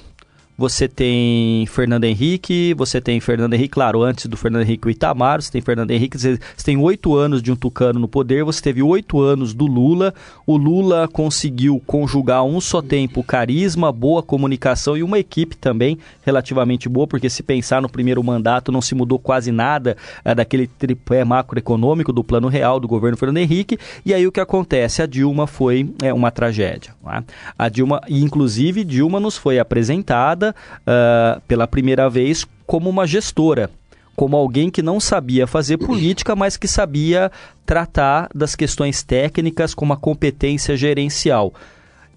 você 0.59 0.89
tem 0.89 1.65
Fernando 1.67 2.03
Henrique, 2.03 2.73
você 2.73 2.99
tem 2.99 3.17
Fernando 3.21 3.53
Henrique, 3.53 3.69
claro, 3.69 4.03
antes 4.03 4.25
do 4.25 4.35
Fernando 4.35 4.63
Henrique 4.63 4.87
o 4.87 4.91
Itamar, 4.91 5.41
você 5.41 5.49
tem 5.49 5.61
Fernando 5.61 5.91
Henrique, 5.91 6.19
você, 6.19 6.37
tem 6.65 6.75
oito 6.75 7.15
anos 7.15 7.41
de 7.41 7.49
um 7.49 7.55
tucano 7.55 7.97
no 7.97 8.09
poder, 8.09 8.43
você 8.43 8.61
teve 8.61 8.83
oito 8.83 9.21
anos 9.21 9.53
do 9.53 9.65
Lula, 9.65 10.13
o 10.45 10.57
Lula 10.57 11.07
conseguiu 11.07 11.81
conjugar 11.87 12.43
um 12.43 12.59
só 12.59 12.81
tempo 12.81 13.23
carisma, 13.23 13.89
boa 13.89 14.21
comunicação 14.21 14.97
e 14.97 15.01
uma 15.01 15.17
equipe 15.17 15.55
também 15.55 15.97
relativamente 16.25 16.89
boa, 16.89 17.07
porque 17.07 17.29
se 17.29 17.41
pensar 17.41 17.81
no 17.81 17.87
primeiro 17.87 18.21
mandato 18.21 18.69
não 18.69 18.81
se 18.81 18.93
mudou 18.93 19.17
quase 19.17 19.53
nada 19.53 19.95
é, 20.25 20.35
daquele 20.35 20.67
tripé 20.67 21.23
macroeconômico 21.23 22.11
do 22.11 22.21
plano 22.21 22.49
real 22.49 22.81
do 22.81 22.87
governo 22.87 23.15
Fernando 23.15 23.37
Henrique, 23.37 23.79
e 24.05 24.13
aí 24.13 24.27
o 24.27 24.31
que 24.31 24.41
acontece? 24.41 25.01
A 25.01 25.05
Dilma 25.05 25.47
foi 25.47 25.89
é, 26.03 26.13
uma 26.13 26.31
tragédia. 26.31 26.93
É? 27.07 27.23
A 27.57 27.69
Dilma, 27.69 28.01
inclusive 28.09 28.83
Dilma 28.83 29.21
nos 29.21 29.37
foi 29.37 29.57
apresentada 29.57 30.48
uh, 30.51 31.41
pela 31.47 31.67
primeira 31.67 32.09
vez 32.09 32.45
como 32.65 32.89
uma 32.89 33.07
gestora, 33.07 33.69
como 34.15 34.35
alguém 34.35 34.69
que 34.69 34.81
não 34.81 34.99
sabia 34.99 35.47
fazer 35.47 35.77
política, 35.77 36.35
mas 36.35 36.57
que 36.57 36.67
sabia 36.67 37.31
tratar 37.65 38.27
das 38.35 38.55
questões 38.55 39.01
técnicas 39.01 39.73
com 39.73 39.85
uma 39.85 39.97
competência 39.97 40.75
gerencial. 40.75 41.53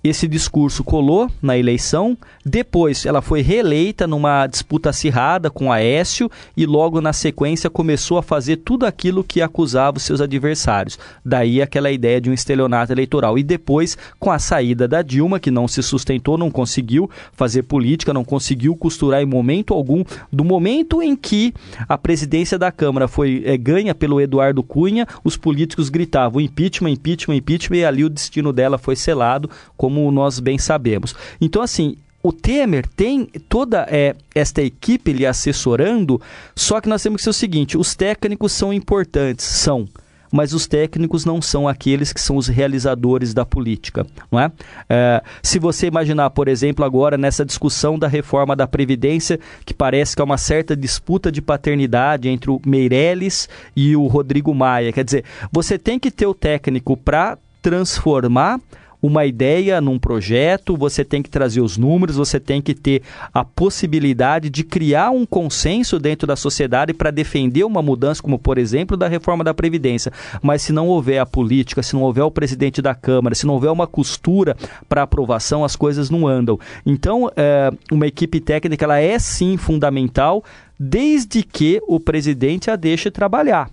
Esse 0.04 0.26
discurso 0.26 0.82
colou 0.82 1.30
na 1.40 1.56
eleição. 1.56 2.18
Depois, 2.44 3.06
ela 3.06 3.22
foi 3.22 3.40
reeleita 3.40 4.04
numa 4.04 4.48
disputa 4.48 4.90
acirrada 4.90 5.48
com 5.48 5.70
Aécio 5.70 6.28
e 6.56 6.66
logo 6.66 7.00
na 7.00 7.12
sequência 7.12 7.70
começou 7.70 8.18
a 8.18 8.22
fazer 8.22 8.56
tudo 8.56 8.84
aquilo 8.84 9.22
que 9.22 9.40
acusava 9.40 9.98
os 9.98 10.02
seus 10.02 10.20
adversários. 10.20 10.98
Daí 11.24 11.62
aquela 11.62 11.90
ideia 11.90 12.20
de 12.20 12.28
um 12.30 12.32
estelionato 12.32 12.92
eleitoral. 12.92 13.38
E 13.38 13.44
depois, 13.44 13.96
com 14.18 14.32
a 14.32 14.38
saída 14.38 14.88
da 14.88 15.02
Dilma, 15.02 15.38
que 15.38 15.50
não 15.52 15.68
se 15.68 15.82
sustentou, 15.82 16.36
não 16.36 16.50
conseguiu 16.50 17.08
fazer 17.32 17.62
política, 17.62 18.12
não 18.12 18.24
conseguiu 18.24 18.74
costurar 18.74 19.22
em 19.22 19.26
momento 19.26 19.72
algum, 19.72 20.02
do 20.32 20.44
momento 20.44 21.00
em 21.00 21.14
que 21.14 21.54
a 21.88 21.96
presidência 21.96 22.58
da 22.58 22.72
Câmara 22.72 23.06
foi 23.06 23.42
é, 23.44 23.56
ganha 23.56 23.94
pelo 23.94 24.20
Eduardo 24.20 24.62
Cunha, 24.62 25.06
os 25.22 25.36
políticos 25.36 25.88
gritavam 25.88 26.40
impeachment, 26.40 26.90
impeachment, 26.90 27.36
impeachment, 27.36 27.76
e 27.76 27.84
ali 27.84 28.04
o 28.04 28.10
destino 28.10 28.52
dela 28.52 28.78
foi 28.78 28.96
selado 28.96 29.48
como 29.76 29.91
como 29.92 30.10
nós 30.10 30.40
bem 30.40 30.56
sabemos. 30.56 31.14
Então, 31.38 31.60
assim, 31.60 31.96
o 32.22 32.32
Temer 32.32 32.86
tem 32.88 33.26
toda 33.48 33.86
é, 33.90 34.16
esta 34.34 34.62
equipe 34.62 35.12
lhe 35.12 35.26
assessorando, 35.26 36.20
só 36.56 36.80
que 36.80 36.88
nós 36.88 37.02
temos 37.02 37.18
que 37.18 37.24
ser 37.24 37.30
o 37.30 37.34
seguinte: 37.34 37.76
os 37.76 37.94
técnicos 37.94 38.52
são 38.52 38.72
importantes, 38.72 39.44
são. 39.44 39.86
Mas 40.34 40.54
os 40.54 40.66
técnicos 40.66 41.26
não 41.26 41.42
são 41.42 41.68
aqueles 41.68 42.10
que 42.10 42.18
são 42.18 42.38
os 42.38 42.48
realizadores 42.48 43.34
da 43.34 43.44
política, 43.44 44.06
não 44.30 44.40
é? 44.40 44.50
é? 44.88 45.22
Se 45.42 45.58
você 45.58 45.88
imaginar, 45.88 46.30
por 46.30 46.48
exemplo, 46.48 46.86
agora 46.86 47.18
nessa 47.18 47.44
discussão 47.44 47.98
da 47.98 48.08
reforma 48.08 48.56
da 48.56 48.66
Previdência, 48.66 49.38
que 49.66 49.74
parece 49.74 50.16
que 50.16 50.22
é 50.22 50.24
uma 50.24 50.38
certa 50.38 50.74
disputa 50.74 51.30
de 51.30 51.42
paternidade 51.42 52.30
entre 52.30 52.50
o 52.50 52.58
Meirelles 52.64 53.46
e 53.76 53.94
o 53.94 54.06
Rodrigo 54.06 54.54
Maia, 54.54 54.90
quer 54.90 55.04
dizer, 55.04 55.22
você 55.52 55.78
tem 55.78 55.98
que 55.98 56.10
ter 56.10 56.24
o 56.24 56.32
técnico 56.32 56.96
para 56.96 57.36
transformar 57.60 58.58
uma 59.02 59.26
ideia 59.26 59.80
num 59.80 59.98
projeto, 59.98 60.76
você 60.76 61.04
tem 61.04 61.20
que 61.20 61.28
trazer 61.28 61.60
os 61.60 61.76
números, 61.76 62.14
você 62.14 62.38
tem 62.38 62.62
que 62.62 62.72
ter 62.72 63.02
a 63.34 63.44
possibilidade 63.44 64.48
de 64.48 64.62
criar 64.62 65.10
um 65.10 65.26
consenso 65.26 65.98
dentro 65.98 66.24
da 66.26 66.36
sociedade 66.36 66.94
para 66.94 67.10
defender 67.10 67.64
uma 67.64 67.82
mudança, 67.82 68.22
como 68.22 68.38
por 68.38 68.58
exemplo 68.58 68.96
da 68.96 69.08
reforma 69.08 69.42
da 69.42 69.52
Previdência. 69.52 70.12
Mas 70.40 70.62
se 70.62 70.72
não 70.72 70.86
houver 70.86 71.18
a 71.18 71.26
política, 71.26 71.82
se 71.82 71.94
não 71.94 72.02
houver 72.02 72.22
o 72.22 72.30
presidente 72.30 72.80
da 72.80 72.94
Câmara, 72.94 73.34
se 73.34 73.44
não 73.44 73.54
houver 73.54 73.70
uma 73.70 73.88
costura 73.88 74.56
para 74.88 75.02
aprovação, 75.02 75.64
as 75.64 75.74
coisas 75.74 76.08
não 76.08 76.28
andam. 76.28 76.58
Então, 76.86 77.28
é, 77.36 77.70
uma 77.90 78.06
equipe 78.06 78.40
técnica 78.40 78.84
ela 78.84 79.00
é 79.00 79.18
sim 79.18 79.56
fundamental, 79.56 80.44
desde 80.78 81.42
que 81.42 81.80
o 81.88 81.98
presidente 81.98 82.70
a 82.70 82.76
deixe 82.76 83.10
trabalhar. 83.10 83.68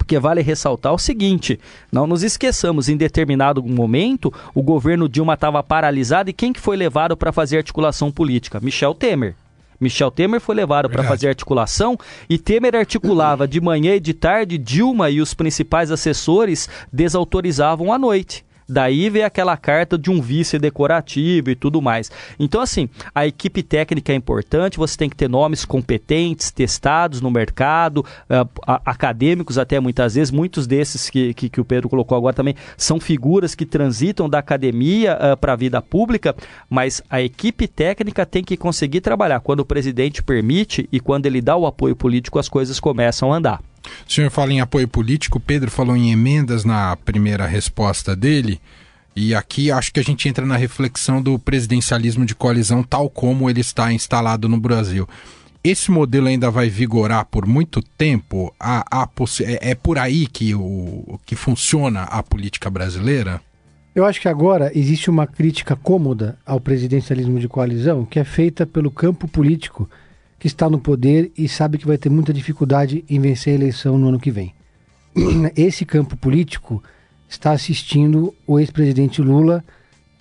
Porque 0.00 0.18
vale 0.18 0.40
ressaltar 0.40 0.94
o 0.94 0.98
seguinte: 0.98 1.60
não 1.92 2.06
nos 2.06 2.22
esqueçamos, 2.22 2.88
em 2.88 2.96
determinado 2.96 3.62
momento, 3.62 4.32
o 4.54 4.62
governo 4.62 5.06
Dilma 5.06 5.34
estava 5.34 5.62
paralisado 5.62 6.30
e 6.30 6.32
quem 6.32 6.54
que 6.54 6.58
foi 6.58 6.74
levado 6.74 7.14
para 7.18 7.30
fazer 7.30 7.58
articulação 7.58 8.10
política? 8.10 8.58
Michel 8.60 8.94
Temer. 8.94 9.34
Michel 9.78 10.10
Temer 10.10 10.40
foi 10.40 10.54
levado 10.54 10.88
para 10.88 11.04
fazer 11.04 11.28
articulação 11.28 11.98
e 12.28 12.38
Temer 12.38 12.74
articulava 12.74 13.46
de 13.46 13.60
manhã 13.60 13.94
e 13.94 14.00
de 14.00 14.14
tarde, 14.14 14.56
Dilma 14.56 15.10
e 15.10 15.20
os 15.20 15.34
principais 15.34 15.90
assessores 15.90 16.66
desautorizavam 16.90 17.92
à 17.92 17.98
noite 17.98 18.44
Daí 18.70 19.10
vem 19.10 19.24
aquela 19.24 19.56
carta 19.56 19.98
de 19.98 20.10
um 20.10 20.20
vice 20.20 20.58
decorativo 20.58 21.50
e 21.50 21.56
tudo 21.56 21.82
mais. 21.82 22.10
Então, 22.38 22.60
assim, 22.60 22.88
a 23.12 23.26
equipe 23.26 23.62
técnica 23.62 24.12
é 24.12 24.14
importante, 24.14 24.78
você 24.78 24.96
tem 24.96 25.10
que 25.10 25.16
ter 25.16 25.28
nomes 25.28 25.64
competentes, 25.64 26.52
testados 26.52 27.20
no 27.20 27.30
mercado, 27.30 27.98
uh, 27.98 28.48
acadêmicos 28.84 29.58
até 29.58 29.80
muitas 29.80 30.14
vezes, 30.14 30.30
muitos 30.30 30.66
desses 30.66 31.10
que, 31.10 31.34
que, 31.34 31.48
que, 31.48 31.60
o 31.60 31.64
Pedro 31.64 31.88
colocou 31.88 32.16
agora 32.16 32.34
também 32.34 32.54
são 32.76 33.00
figuras 33.00 33.54
que 33.54 33.66
transitam 33.66 34.28
da 34.28 34.38
academia 34.38 35.16
uh, 35.16 35.36
para 35.36 35.52
a 35.52 35.56
vida 35.56 35.82
pública, 35.82 36.34
mas 36.68 37.02
a 37.10 37.20
equipe 37.20 37.66
técnica 37.66 38.24
tem 38.24 38.44
que 38.44 38.56
conseguir 38.56 39.00
trabalhar. 39.00 39.40
Quando 39.40 39.60
o 39.60 39.64
presidente 39.64 40.22
permite 40.22 40.88
e 40.92 41.00
quando 41.00 41.26
ele 41.26 41.40
dá 41.40 41.56
o 41.56 41.66
apoio 41.66 41.96
político, 41.96 42.38
as 42.38 42.48
coisas 42.48 42.78
começam 42.78 43.32
a 43.32 43.36
andar. 43.36 43.69
O 44.08 44.12
senhor 44.12 44.30
fala 44.30 44.52
em 44.52 44.60
apoio 44.60 44.88
político, 44.88 45.40
Pedro 45.40 45.70
falou 45.70 45.96
em 45.96 46.10
emendas 46.10 46.64
na 46.64 46.96
primeira 46.96 47.46
resposta 47.46 48.14
dele. 48.14 48.60
E 49.14 49.34
aqui 49.34 49.70
acho 49.70 49.92
que 49.92 50.00
a 50.00 50.04
gente 50.04 50.28
entra 50.28 50.46
na 50.46 50.56
reflexão 50.56 51.20
do 51.20 51.38
presidencialismo 51.38 52.24
de 52.24 52.34
coalizão 52.34 52.82
tal 52.82 53.10
como 53.10 53.50
ele 53.50 53.60
está 53.60 53.92
instalado 53.92 54.48
no 54.48 54.58
Brasil. 54.58 55.08
Esse 55.62 55.90
modelo 55.90 56.26
ainda 56.26 56.50
vai 56.50 56.70
vigorar 56.70 57.26
por 57.26 57.46
muito 57.46 57.82
tempo? 57.82 58.54
Há, 58.58 58.84
há 58.90 59.08
é, 59.42 59.70
é 59.72 59.74
por 59.74 59.98
aí 59.98 60.26
que, 60.26 60.54
o, 60.54 61.18
que 61.26 61.36
funciona 61.36 62.04
a 62.04 62.22
política 62.22 62.70
brasileira? 62.70 63.42
Eu 63.94 64.06
acho 64.06 64.20
que 64.20 64.28
agora 64.28 64.70
existe 64.74 65.10
uma 65.10 65.26
crítica 65.26 65.76
cômoda 65.76 66.38
ao 66.46 66.60
presidencialismo 66.60 67.38
de 67.38 67.48
coalizão 67.48 68.06
que 68.06 68.18
é 68.18 68.24
feita 68.24 68.64
pelo 68.64 68.90
campo 68.90 69.28
político 69.28 69.90
que 70.40 70.46
está 70.46 70.70
no 70.70 70.80
poder 70.80 71.30
e 71.36 71.46
sabe 71.46 71.76
que 71.76 71.86
vai 71.86 71.98
ter 71.98 72.08
muita 72.08 72.32
dificuldade 72.32 73.04
em 73.08 73.20
vencer 73.20 73.52
a 73.52 73.56
eleição 73.56 73.98
no 73.98 74.08
ano 74.08 74.18
que 74.18 74.30
vem. 74.30 74.54
Esse 75.54 75.84
campo 75.84 76.16
político 76.16 76.82
está 77.28 77.52
assistindo 77.52 78.34
o 78.46 78.58
ex-presidente 78.58 79.20
Lula 79.20 79.62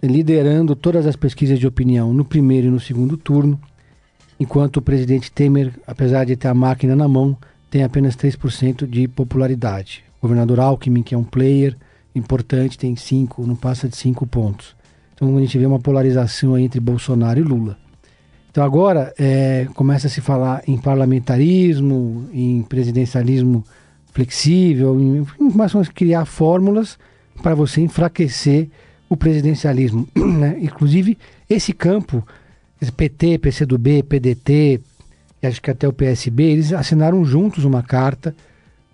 liderando 0.03 0.75
todas 0.75 1.07
as 1.07 1.15
pesquisas 1.15 1.57
de 1.57 1.65
opinião 1.65 2.13
no 2.13 2.25
primeiro 2.25 2.67
e 2.67 2.69
no 2.69 2.79
segundo 2.79 3.17
turno, 3.17 3.59
enquanto 4.39 4.77
o 4.77 4.81
presidente 4.81 5.31
Temer, 5.31 5.73
apesar 5.87 6.25
de 6.25 6.35
ter 6.35 6.49
a 6.49 6.53
máquina 6.53 6.95
na 6.95 7.07
mão, 7.07 7.37
tem 7.69 7.83
apenas 7.83 8.15
3% 8.15 8.85
de 8.85 9.07
popularidade. 9.07 10.03
O 10.19 10.21
governador 10.23 10.59
Alckmin, 10.59 11.01
que 11.01 11.15
é 11.15 11.17
um 11.17 11.23
player 11.23 11.77
importante, 12.13 12.77
tem 12.77 12.95
5, 12.95 13.45
não 13.47 13.55
passa 13.55 13.87
de 13.87 13.95
5 13.95 14.27
pontos. 14.27 14.75
Então 15.13 15.35
a 15.37 15.39
gente 15.39 15.57
vê 15.57 15.65
uma 15.65 15.79
polarização 15.79 16.57
entre 16.57 16.79
Bolsonaro 16.79 17.39
e 17.39 17.43
Lula. 17.43 17.77
Então 18.51 18.63
agora 18.63 19.13
é, 19.17 19.67
começa 19.75 20.07
a 20.07 20.09
se 20.09 20.21
falar 20.21 20.63
em 20.67 20.77
parlamentarismo, 20.77 22.27
em 22.33 22.63
presidencialismo 22.63 23.63
flexível, 24.11 24.99
em, 24.99 25.23
começam 25.51 25.81
a 25.81 25.85
criar 25.85 26.25
fórmulas 26.25 26.97
para 27.41 27.53
você 27.55 27.81
enfraquecer 27.81 28.69
o 29.07 29.15
presidencialismo. 29.15 30.07
Né? 30.39 30.57
Inclusive, 30.61 31.17
esse 31.49 31.73
campo, 31.73 32.25
PT, 32.95 33.39
PCdoB, 33.39 34.03
PDT, 34.03 34.81
acho 35.43 35.61
que 35.61 35.71
até 35.71 35.87
o 35.87 35.93
PSB, 35.93 36.43
eles 36.43 36.73
assinaram 36.73 37.25
juntos 37.25 37.65
uma 37.65 37.83
carta, 37.83 38.35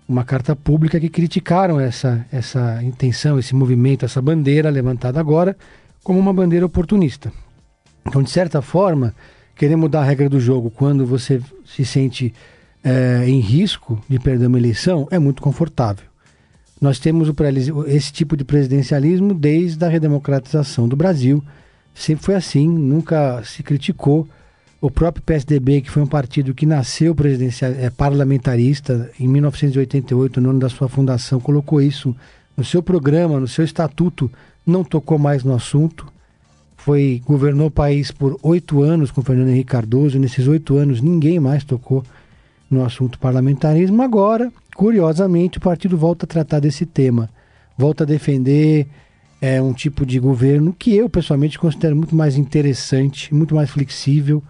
uma 0.08 0.24
carta 0.24 0.56
pública 0.56 0.98
que 0.98 1.08
criticaram 1.08 1.78
essa, 1.80 2.26
essa 2.32 2.82
intenção, 2.82 3.38
esse 3.38 3.54
movimento, 3.54 4.04
essa 4.04 4.20
bandeira 4.20 4.70
levantada 4.70 5.20
agora 5.20 5.56
como 6.02 6.18
uma 6.18 6.32
bandeira 6.32 6.66
oportunista. 6.66 7.32
Então, 8.06 8.22
de 8.22 8.30
certa 8.30 8.62
forma, 8.62 9.14
querer 9.56 9.76
mudar 9.76 10.02
a 10.02 10.04
regra 10.04 10.28
do 10.28 10.38
jogo 10.38 10.70
quando 10.70 11.06
você 11.06 11.40
se 11.64 11.84
sente 11.84 12.32
é, 12.84 13.24
em 13.26 13.40
risco 13.40 14.00
de 14.08 14.18
perder 14.18 14.46
uma 14.46 14.58
eleição 14.58 15.08
é 15.10 15.18
muito 15.18 15.42
confortável. 15.42 16.04
Nós 16.80 16.98
temos 16.98 17.32
esse 17.86 18.12
tipo 18.12 18.36
de 18.36 18.44
presidencialismo 18.44 19.32
desde 19.32 19.82
a 19.82 19.88
redemocratização 19.88 20.86
do 20.86 20.94
Brasil. 20.94 21.42
Sempre 21.94 22.24
foi 22.26 22.34
assim, 22.34 22.68
nunca 22.68 23.42
se 23.44 23.62
criticou. 23.62 24.28
O 24.78 24.90
próprio 24.90 25.24
PSDB, 25.24 25.80
que 25.80 25.90
foi 25.90 26.02
um 26.02 26.06
partido 26.06 26.54
que 26.54 26.66
nasceu 26.66 27.14
presidencial, 27.14 27.72
é, 27.72 27.88
parlamentarista 27.88 29.10
em 29.18 29.26
1988, 29.26 30.38
no 30.38 30.50
ano 30.50 30.58
da 30.60 30.68
sua 30.68 30.86
fundação, 30.86 31.40
colocou 31.40 31.80
isso 31.80 32.14
no 32.54 32.62
seu 32.62 32.82
programa, 32.82 33.40
no 33.40 33.48
seu 33.48 33.64
estatuto, 33.64 34.30
não 34.66 34.84
tocou 34.84 35.18
mais 35.18 35.42
no 35.42 35.54
assunto 35.54 36.06
foi 36.76 37.22
governou 37.24 37.68
o 37.68 37.70
país 37.70 38.10
por 38.10 38.38
oito 38.42 38.82
anos 38.82 39.10
com 39.10 39.22
Fernando 39.22 39.48
Henrique 39.48 39.70
Cardoso. 39.70 40.18
Nesses 40.18 40.46
oito 40.46 40.76
anos, 40.76 41.00
ninguém 41.00 41.40
mais 41.40 41.64
tocou 41.64 42.04
no 42.70 42.84
assunto 42.84 43.18
parlamentarismo. 43.18 44.02
Agora, 44.02 44.52
curiosamente, 44.74 45.58
o 45.58 45.60
partido 45.60 45.96
volta 45.96 46.26
a 46.26 46.28
tratar 46.28 46.60
desse 46.60 46.84
tema, 46.84 47.28
volta 47.76 48.04
a 48.04 48.06
defender 48.06 48.86
é, 49.40 49.60
um 49.60 49.72
tipo 49.72 50.04
de 50.04 50.18
governo 50.18 50.72
que 50.72 50.94
eu, 50.94 51.08
pessoalmente, 51.08 51.58
considero 51.58 51.96
muito 51.96 52.14
mais 52.14 52.36
interessante, 52.36 53.34
muito 53.34 53.54
mais 53.54 53.70
flexível 53.70 54.42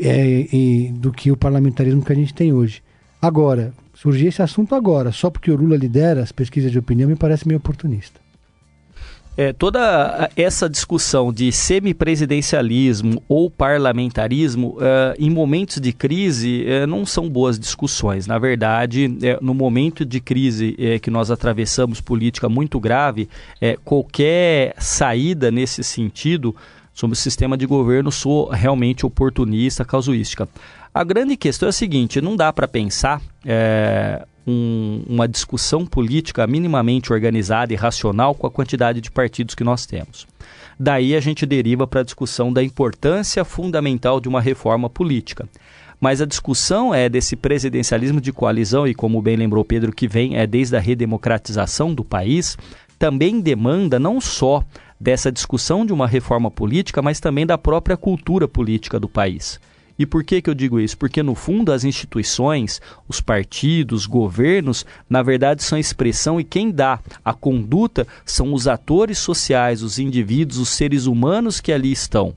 é, 0.00 0.46
e, 0.52 0.92
do 0.92 1.12
que 1.12 1.30
o 1.30 1.36
parlamentarismo 1.36 2.02
que 2.02 2.12
a 2.12 2.16
gente 2.16 2.34
tem 2.34 2.52
hoje. 2.52 2.82
Agora, 3.20 3.72
surgir 3.94 4.26
esse 4.26 4.42
assunto 4.42 4.74
agora, 4.74 5.10
só 5.10 5.30
porque 5.30 5.50
o 5.50 5.56
Lula 5.56 5.76
lidera 5.76 6.22
as 6.22 6.32
pesquisas 6.32 6.70
de 6.70 6.78
opinião, 6.78 7.08
me 7.08 7.16
parece 7.16 7.46
meio 7.46 7.58
oportunista. 7.58 8.20
É, 9.36 9.52
toda 9.52 10.30
essa 10.34 10.68
discussão 10.68 11.30
de 11.30 11.52
semipresidencialismo 11.52 13.22
ou 13.28 13.50
parlamentarismo, 13.50 14.78
é, 14.80 15.14
em 15.18 15.28
momentos 15.28 15.78
de 15.78 15.92
crise, 15.92 16.64
é, 16.66 16.86
não 16.86 17.04
são 17.04 17.28
boas 17.28 17.58
discussões. 17.58 18.26
Na 18.26 18.38
verdade, 18.38 19.14
é, 19.22 19.38
no 19.42 19.52
momento 19.52 20.06
de 20.06 20.20
crise 20.20 20.74
é, 20.78 20.98
que 20.98 21.10
nós 21.10 21.30
atravessamos 21.30 22.00
política 22.00 22.48
muito 22.48 22.80
grave, 22.80 23.28
é, 23.60 23.76
qualquer 23.84 24.74
saída 24.78 25.50
nesse 25.50 25.84
sentido 25.84 26.56
sobre 26.94 27.12
o 27.12 27.16
sistema 27.16 27.58
de 27.58 27.66
governo 27.66 28.10
sou 28.10 28.48
realmente 28.48 29.04
oportunista, 29.04 29.84
casuística. 29.84 30.48
A 30.94 31.04
grande 31.04 31.36
questão 31.36 31.66
é 31.66 31.70
a 31.70 31.72
seguinte: 31.72 32.22
não 32.22 32.36
dá 32.36 32.50
para 32.50 32.66
pensar 32.66 33.20
um, 34.46 35.02
uma 35.08 35.26
discussão 35.26 35.84
política 35.84 36.46
minimamente 36.46 37.12
organizada 37.12 37.72
e 37.72 37.76
racional 37.76 38.34
com 38.34 38.46
a 38.46 38.50
quantidade 38.50 39.00
de 39.00 39.10
partidos 39.10 39.54
que 39.54 39.64
nós 39.64 39.86
temos. 39.86 40.26
Daí 40.78 41.16
a 41.16 41.20
gente 41.20 41.46
deriva 41.46 41.86
para 41.86 42.00
a 42.00 42.04
discussão 42.04 42.52
da 42.52 42.62
importância 42.62 43.44
fundamental 43.44 44.20
de 44.20 44.28
uma 44.28 44.40
reforma 44.40 44.88
política. 44.88 45.48
Mas 45.98 46.20
a 46.20 46.26
discussão 46.26 46.94
é 46.94 47.08
desse 47.08 47.34
presidencialismo 47.34 48.20
de 48.20 48.30
coalizão, 48.32 48.86
e 48.86 48.94
como 48.94 49.22
bem 49.22 49.36
lembrou 49.36 49.64
Pedro, 49.64 49.92
que 49.92 50.06
vem 50.06 50.36
é 50.36 50.46
desde 50.46 50.76
a 50.76 50.80
redemocratização 50.80 51.94
do 51.94 52.04
país, 52.04 52.56
também 52.98 53.40
demanda 53.40 53.98
não 53.98 54.20
só 54.20 54.62
dessa 55.00 55.32
discussão 55.32 55.84
de 55.86 55.92
uma 55.92 56.06
reforma 56.06 56.50
política, 56.50 57.00
mas 57.00 57.20
também 57.20 57.46
da 57.46 57.56
própria 57.56 57.96
cultura 57.96 58.46
política 58.46 59.00
do 59.00 59.08
país. 59.08 59.58
E 59.98 60.04
por 60.04 60.22
que, 60.24 60.42
que 60.42 60.50
eu 60.50 60.54
digo 60.54 60.78
isso? 60.78 60.96
Porque, 60.96 61.22
no 61.22 61.34
fundo, 61.34 61.72
as 61.72 61.84
instituições, 61.84 62.80
os 63.08 63.20
partidos, 63.20 64.06
governos, 64.06 64.84
na 65.08 65.22
verdade, 65.22 65.62
são 65.62 65.78
expressão 65.78 66.40
e 66.40 66.44
quem 66.44 66.70
dá 66.70 67.00
a 67.24 67.32
conduta 67.32 68.06
são 68.24 68.52
os 68.52 68.68
atores 68.68 69.18
sociais, 69.18 69.82
os 69.82 69.98
indivíduos, 69.98 70.58
os 70.58 70.68
seres 70.68 71.06
humanos 71.06 71.60
que 71.60 71.72
ali 71.72 71.90
estão. 71.90 72.34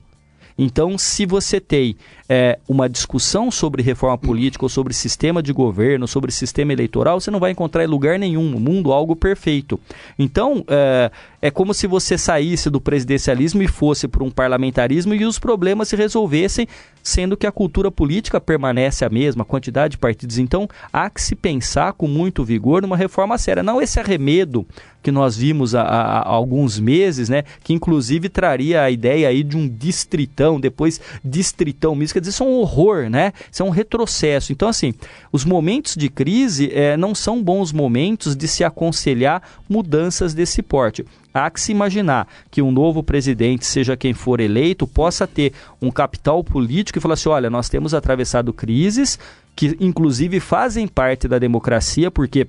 Então, 0.62 0.98
se 0.98 1.24
você 1.24 1.58
tem 1.58 1.96
é, 2.28 2.58
uma 2.68 2.86
discussão 2.86 3.50
sobre 3.50 3.82
reforma 3.82 4.18
política 4.18 4.62
ou 4.62 4.68
sobre 4.68 4.92
sistema 4.92 5.42
de 5.42 5.54
governo, 5.54 6.06
sobre 6.06 6.30
sistema 6.30 6.70
eleitoral, 6.70 7.18
você 7.18 7.30
não 7.30 7.40
vai 7.40 7.50
encontrar 7.50 7.82
em 7.82 7.86
lugar 7.86 8.18
nenhum 8.18 8.50
no 8.50 8.60
mundo 8.60 8.92
algo 8.92 9.16
perfeito. 9.16 9.80
Então, 10.18 10.62
é, 10.68 11.10
é 11.42 11.50
como 11.50 11.72
se 11.72 11.86
você 11.86 12.18
saísse 12.18 12.68
do 12.68 12.80
presidencialismo 12.80 13.62
e 13.62 13.68
fosse 13.68 14.06
para 14.06 14.22
um 14.22 14.30
parlamentarismo 14.30 15.14
e 15.14 15.24
os 15.24 15.38
problemas 15.38 15.88
se 15.88 15.96
resolvessem, 15.96 16.68
sendo 17.02 17.36
que 17.36 17.46
a 17.46 17.52
cultura 17.52 17.90
política 17.90 18.40
permanece 18.40 19.04
a 19.04 19.08
mesma, 19.08 19.42
a 19.42 19.46
quantidade 19.46 19.92
de 19.92 19.98
partidos. 19.98 20.38
Então, 20.38 20.68
há 20.92 21.08
que 21.08 21.22
se 21.22 21.34
pensar 21.34 21.94
com 21.94 22.06
muito 22.06 22.44
vigor 22.44 22.82
numa 22.82 22.96
reforma 22.96 23.38
séria. 23.38 23.62
Não 23.62 23.80
esse 23.80 23.98
arremedo 23.98 24.66
que 25.02 25.10
nós 25.10 25.36
vimos 25.36 25.74
há, 25.74 25.82
há, 25.82 26.28
alguns 26.28 26.78
meses, 26.78 27.28
né, 27.28 27.44
que 27.64 27.72
inclusive 27.72 28.28
traria 28.28 28.82
a 28.82 28.90
ideia 28.90 29.28
aí 29.28 29.42
de 29.42 29.56
um 29.56 29.66
distritão, 29.66 30.60
depois 30.60 31.00
distritão 31.24 31.94
mesmo, 31.94 32.14
quer 32.14 32.20
dizer, 32.20 32.32
isso 32.32 32.42
é 32.42 32.46
um 32.46 32.52
horror, 32.52 33.08
né? 33.08 33.32
Isso 33.50 33.62
é 33.62 33.66
um 33.66 33.70
retrocesso. 33.70 34.52
Então, 34.52 34.68
assim, 34.68 34.92
os 35.32 35.44
momentos 35.44 35.96
de 35.96 36.08
crise 36.08 36.70
é, 36.72 36.96
não 36.98 37.14
são 37.14 37.42
bons 37.42 37.72
momentos 37.72 38.36
de 38.36 38.46
se 38.46 38.62
aconselhar 38.62 39.42
mudanças 39.68 40.34
desse 40.34 40.62
porte. 40.62 41.04
Há 41.32 41.50
que 41.50 41.60
se 41.60 41.72
imaginar 41.72 42.26
que 42.50 42.60
um 42.60 42.72
novo 42.72 43.02
presidente, 43.02 43.64
seja 43.64 43.96
quem 43.96 44.12
for 44.12 44.40
eleito, 44.40 44.86
possa 44.86 45.26
ter 45.26 45.52
um 45.80 45.90
capital 45.90 46.42
político 46.42 46.98
e 46.98 47.00
falar 47.00 47.14
assim: 47.14 47.28
olha, 47.28 47.48
nós 47.48 47.68
temos 47.68 47.94
atravessado 47.94 48.52
crises 48.52 49.18
que, 49.54 49.76
inclusive, 49.80 50.40
fazem 50.40 50.88
parte 50.88 51.28
da 51.28 51.38
democracia, 51.38 52.10
porque 52.10 52.46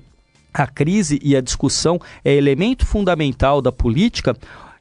a 0.52 0.66
crise 0.66 1.20
e 1.22 1.36
a 1.36 1.40
discussão 1.40 2.00
é 2.24 2.34
elemento 2.34 2.84
fundamental 2.84 3.62
da 3.62 3.72
política 3.72 4.36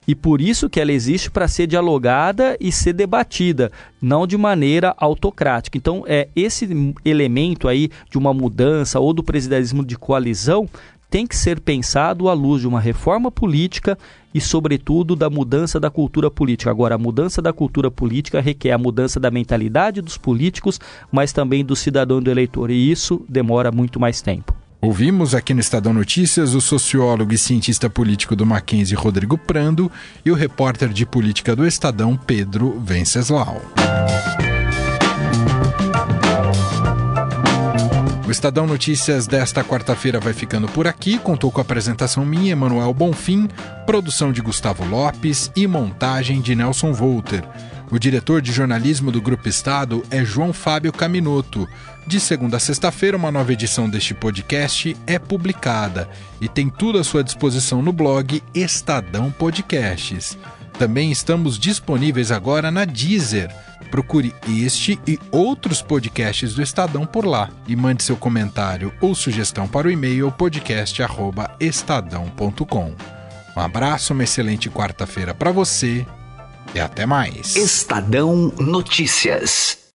e 0.08 0.16
por 0.16 0.42
isso 0.42 0.70
que 0.70 0.80
ela 0.80 0.92
existe 0.92 1.30
para 1.30 1.48
ser 1.48 1.68
dialogada 1.68 2.58
e 2.60 2.72
ser 2.72 2.94
debatida, 2.94 3.72
não 4.02 4.26
de 4.26 4.36
maneira 4.36 4.96
autocrática. 4.98 5.78
Então, 5.78 6.04
é 6.08 6.28
esse 6.36 6.68
elemento 7.06 7.68
aí 7.68 7.90
de 8.10 8.18
uma 8.18 8.34
mudança 8.34 9.00
ou 9.00 9.14
do 9.14 9.24
presidencialismo 9.24 9.86
de 9.86 9.98
coalizão 9.98 10.68
tem 11.12 11.28
que 11.28 11.36
ser 11.36 11.60
pensado 11.60 12.30
à 12.30 12.34
luz 12.34 12.62
de 12.62 12.67
uma 12.67 12.80
reforma 12.80 13.30
política 13.30 13.97
e, 14.34 14.39
sobretudo, 14.39 15.13
da 15.13 15.30
mudança 15.30 15.78
da 15.78 15.89
cultura 15.89 16.32
política. 16.32 16.71
Agora, 16.71 16.95
a 16.95 16.97
mudança 16.97 17.41
da 17.41 17.52
cultura 17.52 17.91
política 17.91 18.39
requer 18.39 18.71
a 18.71 18.78
mudança 18.78 19.19
da 19.19 19.30
mentalidade 19.30 20.02
dos 20.02 20.17
políticos, 20.17 20.80
mas 21.12 21.34
também 21.34 21.65
do 21.65 21.76
cidadão 21.76 22.19
e 22.19 22.24
do 22.24 22.32
eleitor, 22.32 22.71
e 22.71 22.89
isso 22.89 23.26
demora 23.28 23.74
muito 23.74 24.00
mais 24.00 24.21
tempo. 24.21 24.56
Ouvimos 24.82 25.36
aqui 25.36 25.54
no 25.54 25.60
Estadão 25.60 25.93
Notícias 25.93 26.56
o 26.56 26.62
sociólogo 26.62 27.34
e 27.34 27.38
cientista 27.38 27.89
político 27.89 28.34
do 28.34 28.45
Mackenzie, 28.45 28.95
Rodrigo 28.95 29.38
Prando, 29.38 29.91
e 30.26 30.32
o 30.32 30.34
repórter 30.34 30.89
de 30.89 31.06
política 31.06 31.56
do 31.56 31.67
Estadão, 31.67 32.15
Pedro 32.15 32.80
Venceslau. 32.80 33.62
O 38.32 38.39
Estadão 38.41 38.65
Notícias 38.65 39.28
desta 39.28 39.62
quarta-feira 39.62 40.17
vai 40.17 40.32
ficando 40.32 40.65
por 40.70 40.88
aqui. 40.88 41.20
Contou 41.20 41.52
com 41.52 41.60
a 41.60 41.63
apresentação 41.63 42.26
minha, 42.26 42.54
Emanuel 42.54 42.94
Bonfim, 42.94 43.50
produção 43.86 44.32
de 44.32 44.39
Gustavo 44.39 44.86
Lopes 44.86 45.52
e 45.54 45.67
montagem 45.67 46.39
de 46.39 46.56
Nelson 46.56 46.94
Volter. 46.94 47.44
O 47.91 48.00
diretor 48.00 48.41
de 48.41 48.54
jornalismo 48.54 49.12
do 49.12 49.22
Grupo 49.22 49.50
Estado 49.50 50.02
é 50.10 50.24
João 50.24 50.54
Fábio 50.54 50.94
Caminoto. 50.94 51.67
De 52.08 52.22
segunda 52.22 52.56
a 52.56 52.60
sexta-feira, 52.62 53.17
uma 53.17 53.34
nova 53.34 53.52
edição 53.52 53.89
deste 53.89 54.13
podcast 54.13 54.96
é 55.06 55.20
publicada 55.20 56.08
e 56.39 56.48
tem 56.48 56.70
tudo 56.70 57.00
à 57.00 57.04
sua 57.04 57.26
disposição 57.26 57.82
no 57.82 57.91
blog 57.91 58.41
Estadão 58.56 59.30
Podcasts. 59.30 60.38
Também 60.77 61.12
estamos 61.12 61.60
disponíveis 61.60 62.31
agora 62.31 62.71
na 62.71 62.86
Deezer. 62.86 63.53
Procure 63.89 64.34
este 64.47 64.97
e 65.05 65.19
outros 65.31 65.81
podcasts 65.81 66.53
do 66.53 66.62
Estadão 66.62 67.05
por 67.05 67.25
lá 67.25 67.49
e 67.67 67.75
mande 67.75 68.03
seu 68.03 68.15
comentário 68.15 68.93
ou 69.01 69.13
sugestão 69.13 69.67
para 69.67 69.88
o 69.88 69.91
e-mail 69.91 70.31
podcast@estadão.com. 70.31 72.95
Um 73.55 73.60
abraço, 73.60 74.13
uma 74.13 74.23
excelente 74.23 74.69
quarta-feira 74.69 75.34
para 75.34 75.51
você 75.51 76.05
e 76.73 76.79
até 76.79 77.05
mais. 77.05 77.55
Estadão 77.55 78.53
Notícias. 78.57 79.81